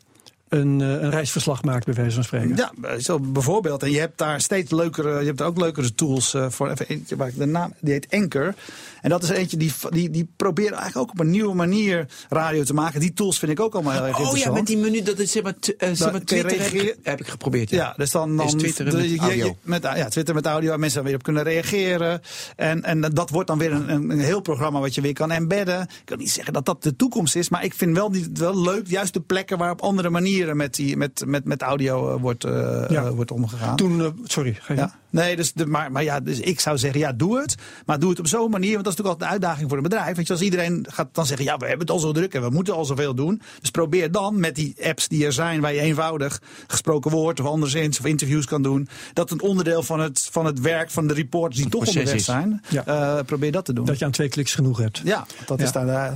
[0.49, 2.55] een, eh, een reisverslag maakt, bij wijze van spreken.
[2.55, 3.83] Ja, zo bijvoorbeeld.
[3.83, 6.69] En je hebt daar steeds leukere, je hebt daar ook leukere tools voor.
[6.69, 8.53] Even eentje waar ik de naam, die heet Anchor.
[9.01, 12.63] En dat is eentje die, die, die probeert eigenlijk ook op een nieuwe manier radio
[12.63, 12.99] te maken.
[12.99, 14.55] Die tools vind ik ook allemaal heel erg Oh ja, interessant.
[14.57, 16.85] met die menu, dat is zeg maar, t- eh, zeg maar Twitter heb, reageren.
[16.87, 17.69] ik- heb ik geprobeerd.
[17.69, 19.55] Ja, dus dan, dan Is twitteren de- met je- je- audio.
[19.61, 22.21] met, ja, Twitter met audio, waar mensen dan weer op kunnen reageren.
[22.55, 25.31] En, en dat wordt dan weer een, een, een heel programma wat je weer kan
[25.31, 25.81] embedden.
[25.81, 28.61] Ik wil niet zeggen dat dat de toekomst is, maar ik vind wel, die, wel
[28.61, 32.21] leuk, juist de plekken waar op andere manieren met, die, met, met, met audio eh,
[32.21, 33.11] wordt, eh, Ja.
[33.13, 33.75] wordt omgegaan.
[33.75, 34.79] Toen, sorry, ga je.
[34.79, 34.97] Ja.
[35.11, 37.55] Nee, dus de, maar, maar ja, dus ik zou zeggen, ja, doe het.
[37.85, 39.83] Maar doe het op zo'n manier, want dat is natuurlijk altijd de uitdaging voor een
[39.83, 40.15] bedrijf.
[40.15, 42.41] Weet je, als iedereen gaat dan zeggen, ja, we hebben het al zo druk en
[42.41, 43.41] we moeten al zoveel doen.
[43.61, 47.45] Dus probeer dan met die apps die er zijn, waar je eenvoudig gesproken woord of
[47.45, 48.87] anderszins of interviews kan doen.
[49.13, 52.25] Dat een onderdeel van het, van het werk van de reporters die toch onderweg is.
[52.25, 52.61] zijn.
[52.69, 52.85] Ja.
[52.85, 53.85] eh, probeer dat te doen.
[53.85, 55.01] Dat je aan twee kliks genoeg hebt.
[55.03, 56.11] ja, dat is daar eh,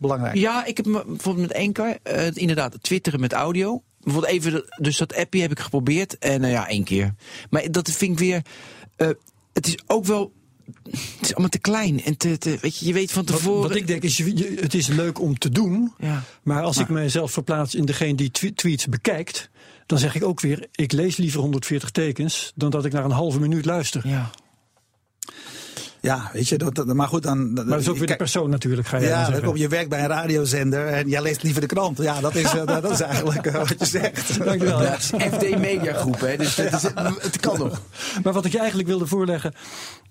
[0.00, 0.34] belangrijk.
[0.34, 3.82] Ja, ik heb me- bijvoorbeeld met Anchor, eh inderdaad, twitteren met audio.
[4.12, 6.18] Bijvoorbeeld even, dus dat appje heb ik geprobeerd.
[6.18, 7.14] En nou ja, één keer.
[7.50, 8.42] Maar dat vind ik weer,
[8.96, 9.08] eh,
[9.52, 10.32] het is ook wel,
[10.82, 12.02] het is allemaal te klein.
[12.04, 13.68] En te, te- weet je, je weet van tevoren...
[13.68, 15.92] wat ik denk is, je- je- het is leuk om te doen.
[15.98, 16.22] Ja.
[16.42, 19.50] Maar als ik mijzelf verplaats in degene die twe- tweets bekijkt,
[19.86, 23.10] dan zeg ik ook weer: ik lees liever 140 tekens dan dat ik naar een
[23.10, 24.08] halve minuut luister.
[24.08, 24.30] Ja.
[26.00, 27.52] Ja, weet je, dat, dat- maar goed dan.
[27.52, 29.68] Maar dat is ook weer de persoon natuurlijk, ga je dan Ja, dan kom je
[29.68, 31.98] werkt bij een radiozender en jij leest liever de krant.
[31.98, 34.38] Ja, dat is, eh, dat is eigenlijk eh, wat je zegt.
[34.44, 34.82] Dankjewel.
[34.82, 36.82] Ja, het is FD Media Groep, hè, dus het, is,
[37.22, 37.80] het kan nog.
[38.22, 39.54] Maar wat ik je eigenlijk wilde voorleggen,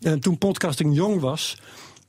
[0.02, 1.58] eh, toen podcasting jong was,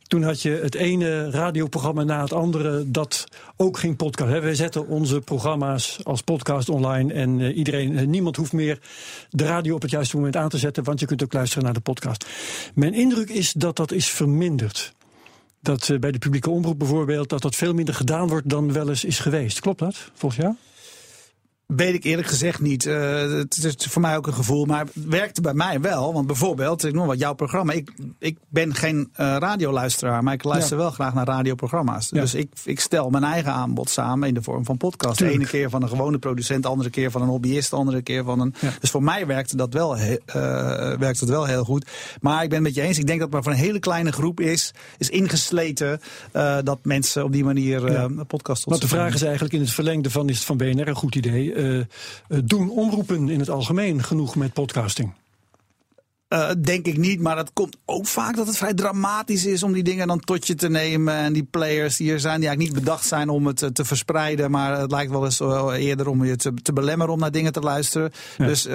[0.09, 4.30] toen had je het ene radioprogramma na het andere dat ook ging podcast.
[4.30, 4.40] Hè.
[4.40, 8.78] Wij zetten onze programma's als podcast online en eh, iedereen, eh, niemand hoeft meer
[9.30, 11.72] de radio op het juiste moment aan te zetten, want je kunt ook luisteren naar
[11.72, 12.26] de podcast.
[12.74, 14.94] Mijn indruk is dat dat is verminderd.
[15.61, 18.88] Dat eh, bij de publieke omroep bijvoorbeeld, dat dat veel minder gedaan wordt dan wel
[18.88, 19.61] eens is geweest.
[19.61, 20.54] Klopt dat, volgens jou?
[21.77, 22.87] Weet ik eerlijk gezegd niet.
[22.87, 26.12] Eh, het is voor mij ook een gevoel, maar het werkte bij mij wel.
[26.12, 27.73] Want bijvoorbeeld, ik noem wat jouw programma.
[27.73, 32.09] Ik, ik ben geen eh, radioluisteraar, maar ik luister wel graag naar radioprogramma's.
[32.11, 32.21] Ja.
[32.21, 35.19] Dus ik, ik stel mijn eigen aanbod samen in de vorm van podcast.
[35.19, 38.03] De ene keer van een gewone producent, de andere keer van een hobbyist, de andere
[38.03, 38.55] keer van een.
[38.61, 38.71] Ja.
[38.81, 41.87] Dus voor mij werkte dat wel, he- eh, werkte dat wel heel goed.
[42.21, 42.99] Maar ik ben het met je eens.
[42.99, 46.01] Ik denk dat het maar voor een hele kleine groep is, is ingesleten
[46.64, 47.81] dat mensen op die manier
[48.27, 50.89] podcast tot Want de vraag is eigenlijk in het verlengde van is het van BNR
[50.89, 51.57] een goed idee.
[51.59, 51.86] Eh, eh,
[52.44, 55.12] doen omroepen in het algemeen genoeg met podcasting?
[56.28, 59.72] Eh, denk ik niet, maar het komt ook vaak dat het vrij dramatisch is om
[59.72, 61.14] die dingen dan tot je te nemen.
[61.14, 64.50] En die players die er zijn, die eigenlijk niet bedacht zijn om het te verspreiden.
[64.50, 65.40] Maar het lijkt wel eens
[65.80, 68.12] eerder om je te, te belemmeren om naar dingen te luisteren.
[68.38, 68.46] Ja.
[68.46, 68.66] Dus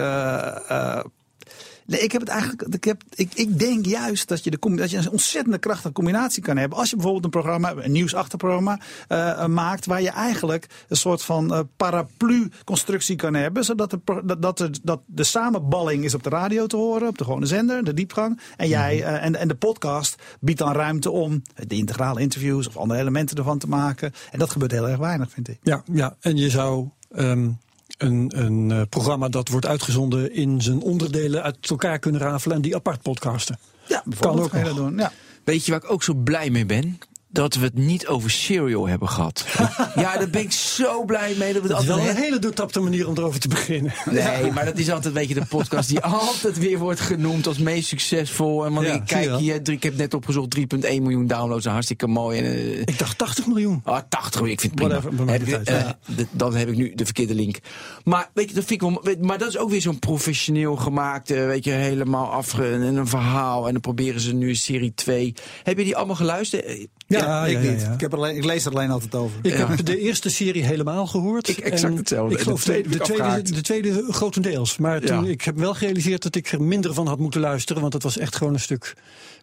[1.87, 2.61] ik heb het eigenlijk.
[2.61, 6.43] Ik, heb, ik, ik denk juist dat je, de, dat je een ontzettende krachtige combinatie
[6.43, 6.77] kan hebben.
[6.77, 9.85] Als je bijvoorbeeld een programma, een nieuwsachterprogramma eh, maakt.
[9.85, 13.65] waar je eigenlijk een soort van eh, paraplu-constructie kan hebben.
[13.65, 13.99] Zodat de,
[14.39, 17.83] dat, de, dat de samenballing is op de radio te horen, op de gewone zender,
[17.83, 18.39] de diepgang.
[18.57, 19.13] En, jij, Mhm.
[19.13, 23.57] en, en de podcast biedt dan ruimte om de integrale interviews of andere elementen ervan
[23.57, 24.13] te maken.
[24.31, 25.59] En dat gebeurt heel erg weinig, vind ik.
[25.63, 26.15] Ja, ja.
[26.19, 27.49] en je zou ehm,
[27.97, 32.61] een, een eh, programma dat wordt uitgezonden in zijn onderdelen uit elkaar kunnen rafelen en
[32.61, 33.59] die apart podcasten.
[33.87, 34.97] Ja, bijvoorbeeld ook kan dat doen.
[34.97, 35.11] Ja.
[35.43, 36.99] Weet je waar ik ook zo blij mee ben?
[37.33, 39.45] Dat we het niet over Serial hebben gehad.
[39.95, 41.53] ja, daar ben ik zo blij mee.
[41.53, 43.93] Dat we Dat is wel een hele doortapte manier om erover te beginnen.
[44.11, 47.57] Nee, maar dat is altijd weet je, de podcast die altijd weer wordt genoemd als
[47.57, 48.65] meest succesvol.
[48.65, 51.65] En want Ja, ik kijk hier, drie- ik heb net opgezocht 3,1 miljoen downloads.
[51.65, 52.39] Hartstikke mooi.
[52.39, 53.81] En, eh, Ik dacht 80 miljoen.
[53.83, 55.01] Ah, 80, ik vind het prima.
[55.01, 55.89] Whatever, Heb ik, eh,
[56.31, 57.57] dan heb ik nu de verkeerde link.
[58.03, 60.75] Maar weet je, dat vind ik wel, weet- maar dat is ook weer zo'n professioneel
[60.75, 63.65] gemaakt, eh, weet je, helemaal afge en een verhaal.
[63.67, 65.33] En dan proberen ze nu serie 2.
[65.63, 66.87] Heb je die allemaal geluisterd?
[67.07, 67.81] Ja, ik niet.
[67.81, 67.91] ja.
[67.93, 69.37] Ik, heb alleen, ik lees er alleen altijd over.
[69.41, 69.67] Ik Ja.
[69.67, 71.47] heb de eerste serie helemaal gehoord.
[71.47, 72.35] Ik exact En hetzelfde.
[72.35, 74.77] Ik geloof de tweede de, ik tweede, de tweede grotendeels.
[74.77, 75.31] Maar toen, Ja.
[75.31, 77.81] ik heb wel gerealiseerd dat ik er minder van had moeten luisteren.
[77.81, 78.95] Want het was echt gewoon een stuk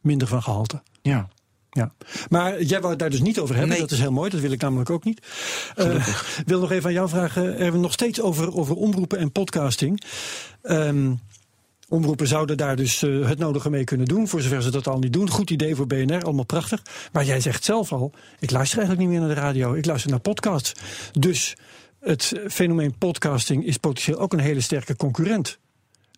[0.02, 0.82] minder van gehalte.
[1.02, 1.28] Ja.
[1.70, 1.92] Ja.
[2.28, 3.72] Maar jij wou het daar dus niet over hebben.
[3.72, 3.80] Nee.
[3.80, 4.30] Dat is heel mooi.
[4.30, 5.26] Dat wil ik namelijk ook niet.
[5.76, 6.06] Eh,
[6.46, 7.58] wil nog even aan jou vragen.
[7.58, 10.02] Er nog steeds over, over omroepen en podcasting.
[10.62, 11.12] Ehm,
[11.90, 14.28] omroepen zouden daar dus eh, het nodige mee kunnen doen.
[14.28, 15.30] Voor zover ze dat al niet doen.
[15.30, 16.22] Goed idee voor BNR.
[16.22, 16.82] Allemaal prachtig.
[17.12, 18.12] Maar jij zegt zelf al.
[18.38, 19.74] Ik luister eigenlijk niet meer naar de radio.
[19.74, 20.72] Ik luister naar podcasts.
[21.12, 21.56] Dus
[22.00, 25.58] het fenomeen podcasting is potentieel ook een hele sterke concurrent.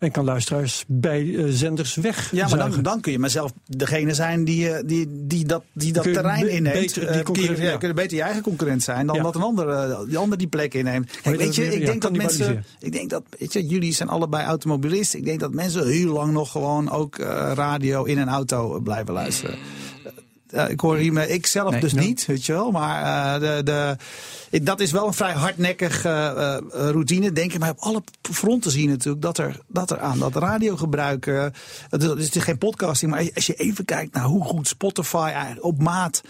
[0.03, 2.31] En kan luisteraars bij eh, zenders weg.
[2.31, 5.63] Ja, maar dan, dan kun je maar zelf degene zijn die, eh, die, die dat,
[5.73, 6.75] die dat terrein inneemt.
[6.79, 7.77] beter die kun je- ja, ja.
[7.77, 9.21] kun je beter je eigen concurrent zijn dan Ja.
[9.23, 11.11] dat een ander, eh, die ander die plek inneemt.
[11.21, 12.65] Kijk, weet je, ik ja, denk dat mensen.
[12.79, 15.19] Ik denk dat, weet je, jullie zijn allebei automobilisten.
[15.19, 17.17] Ik denk dat mensen heel lang nog gewoon ook
[17.53, 19.55] radio in een auto blijven luisteren.
[20.67, 22.71] Ik hoor hiermee, ik zelf Nee, dus niet, weet je wel.
[22.71, 23.01] Maar
[23.35, 23.95] eh, de, de,
[24.61, 27.59] dat is wel een vrij hardnekkig eh, eh, routine, denk ik.
[27.59, 31.27] Maar op alle fronten zie je natuurlijk dat er, dat er aan dat radiogebruik.
[31.27, 31.45] eh,
[31.89, 35.81] het is, geen podcasting, maar als je even kijkt naar hoe goed Spotify eigenlijk op
[35.81, 36.21] maat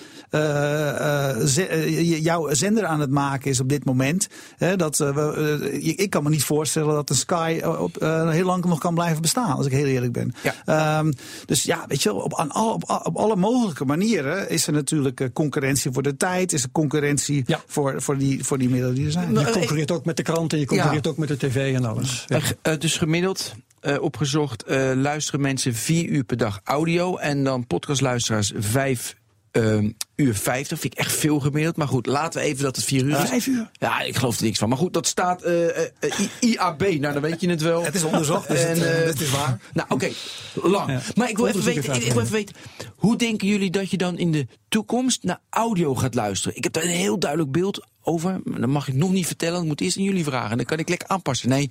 [2.22, 4.28] jouw zender aan het maken is op dit moment.
[4.58, 7.96] Hè, dat, we, ik kan me niet voorstellen dat een Sky op,
[8.30, 10.34] heel lang nog kan blijven bestaan, als ik heel eerlijk ben.
[10.44, 10.54] Ja.
[10.66, 11.12] Ehm,
[11.46, 14.74] dus ja, weet je, wel, op, aan al, op, op alle mogelijke manieren is er
[14.74, 17.62] natuurlijk concurrentie voor de tijd, is er concurrentie Ja.
[17.68, 19.34] voor, voor, die, voor die middelen die er zijn.
[19.34, 22.26] Je concurreert ook met de kranten, je concurreert ook met de tv en alles.
[22.28, 22.36] Ja.
[22.36, 27.18] Eh, eh, dus gemiddeld eh, opgezocht eh, luisteren mensen vier uur per dag audio.
[27.18, 29.16] En dan podcastluisteraars vijf
[29.54, 30.80] ehm, uur vijftig.
[30.80, 31.76] Vind ik echt veel gemiddeld.
[31.76, 33.30] Maar goed, laten we even dat het vier uur is.
[33.30, 33.70] Vijf uur?
[33.74, 34.70] Ja, ik geloof er niks van.
[34.70, 36.82] Maar goed, dat staat eh, eh, eh, IAB.
[36.82, 37.84] Nou, dan weet je het wel.
[37.84, 39.60] Het is onderzocht, dus het, is waar.
[39.74, 40.12] Nou, oké,
[40.54, 40.92] lang.
[40.92, 41.02] Ja.
[41.16, 42.56] Maar ik wil, even weten, ik, ik wil even weten,
[42.96, 46.58] hoe denken jullie dat je dan in de toekomst naar audio gaat luisteren?
[46.58, 48.42] Ik heb daar een heel duidelijk beeld over.
[48.44, 49.62] Maar dat mag ik nog niet vertellen.
[49.62, 50.58] Ik moet eerst aan jullie vragen.
[50.58, 51.50] Dan kan ik lekker aanpassen.
[51.50, 51.70] Nee,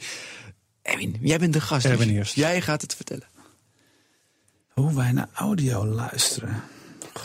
[0.82, 1.98] Erwin, jij bent de gast.
[1.98, 2.34] dus.
[2.34, 3.26] Jij gaat het vertellen.
[4.68, 6.62] Hoe wij naar audio luisteren.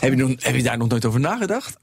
[0.00, 1.76] Heb je, nog, heb je daar nog nooit over nagedacht?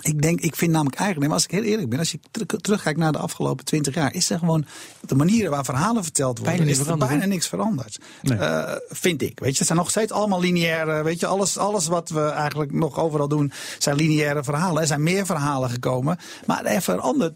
[0.00, 2.60] Ik denk, ik vind namelijk eigenlijk, maar als ik heel eerlijk ben, als je ter-
[2.60, 4.64] terugkijkt naar de afgelopen twintig jaar, is er gewoon
[5.00, 7.98] de manieren waar verhalen verteld worden, Bijna is er bijna niks veranderd.
[8.22, 9.38] Eh, vind ik.
[9.38, 12.72] Weet je, het zijn nog steeds allemaal lineaire, weet je, alles, alles wat we eigenlijk
[12.72, 14.80] nog overal doen, zijn lineaire verhalen.
[14.80, 17.34] Er zijn meer verhalen gekomen, maar er verandert.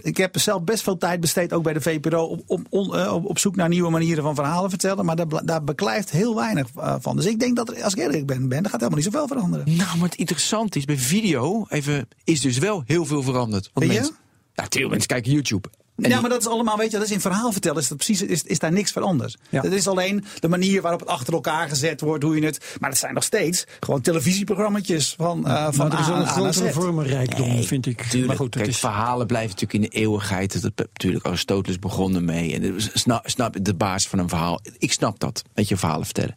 [0.00, 3.38] Ik heb zelf best veel tijd besteed, ook bij de VPRO, op, eh, op, op
[3.38, 5.04] zoek naar nieuwe manieren van verhalen vertellen.
[5.04, 7.16] Maar daar, daar beklijft heel weinig eh, van.
[7.16, 9.26] Dus ik denk dat, er, als ik eerlijk ben, ben, er gaat helemaal niet zoveel
[9.26, 9.76] veranderen.
[9.76, 13.70] Nou, maar het interessante is, bij video even, is dus wel heel veel veranderd.
[13.72, 14.14] Want mensen,
[14.54, 15.68] ja, veel mensen kijken YouTube.
[16.02, 17.96] En ja, maar dat is allemaal, weet je, dat is in verhaal vertellen, is, dat
[17.96, 19.36] precies, is, is daar niks veranderd.
[19.48, 19.60] Ja.
[19.62, 22.64] Het is alleen de manier waarop het achter elkaar gezet wordt, hoe je het.
[22.80, 26.72] Maar het zijn nog steeds gewoon televisieprogrammetjes van, eh van Maar er is een grotere
[26.72, 28.02] vormenrijkdom, vind ik.
[28.02, 30.52] Tuurlijk, maar goed, het kijk, is, verhalen blijven natuurlijk in de eeuwigheid.
[30.52, 32.54] Dat heb natuurlijk Aristoteles begonnen mee.
[32.54, 34.60] En het- snap, snap de basis van een verhaal.
[34.78, 36.36] Ik snap dat, met je verhalen vertellen.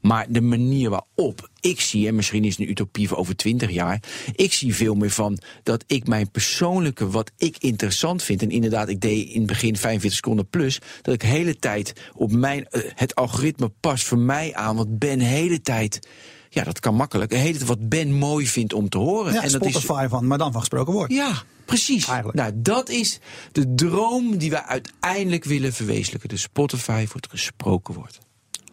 [0.00, 3.70] Maar de manier waarop ik zie, en misschien is het een utopie voor over twintig
[3.70, 4.02] jaar.
[4.32, 8.42] Ik zie veel meer van dat ik mijn persoonlijke, wat ik interessant vind.
[8.42, 10.80] En inderdaad, ik deed in het begin 45 seconden plus.
[11.02, 14.76] Dat ik de hele tijd op mijn, eh, het algoritme past voor mij aan.
[14.76, 16.08] Want Ben de hele tijd.
[16.48, 17.32] Ja, dat kan makkelijk.
[17.32, 19.32] Hele tijd wat Ben mooi vindt om te horen.
[19.32, 21.12] Ja, en dat is, Spotify van, maar dan van gesproken woord.
[21.12, 22.06] ja, precies.
[22.06, 22.38] Eigenlijk.
[22.38, 23.18] Nou, dat is
[23.52, 26.28] de droom die we uiteindelijk willen verwezenlijken.
[26.28, 28.18] De Spotify voor het gesproken woord.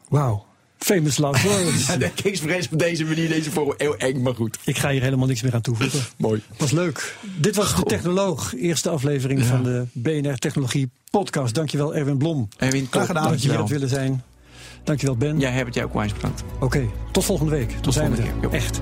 [0.09, 0.45] wauw.
[0.77, 1.87] Famous last words.
[1.87, 4.57] Ja, de expres op deze manier, deze vorm, heel eng, maar goed.
[4.63, 5.99] Ik ga hier helemaal niks meer aan toevoegen.
[6.17, 6.41] Mooi.
[6.57, 7.15] Was leuk.
[7.37, 11.55] Dit was de Technoloog, eerste aflevering van de BNR Technologie Podcast.
[11.55, 12.47] Dankjewel Erwin Blom.
[12.57, 13.29] Erwin, Graag gedaan.
[13.29, 14.23] Dat je hier hebt willen zijn.
[14.83, 15.39] Dankjewel Ben.
[15.39, 16.43] Jij hebt het jou ook wijs bedankt.
[16.59, 17.71] Oké, tot volgende week.
[17.81, 18.49] Tot zijn we volgende er.
[18.49, 18.59] keer.
[18.59, 18.81] Echt.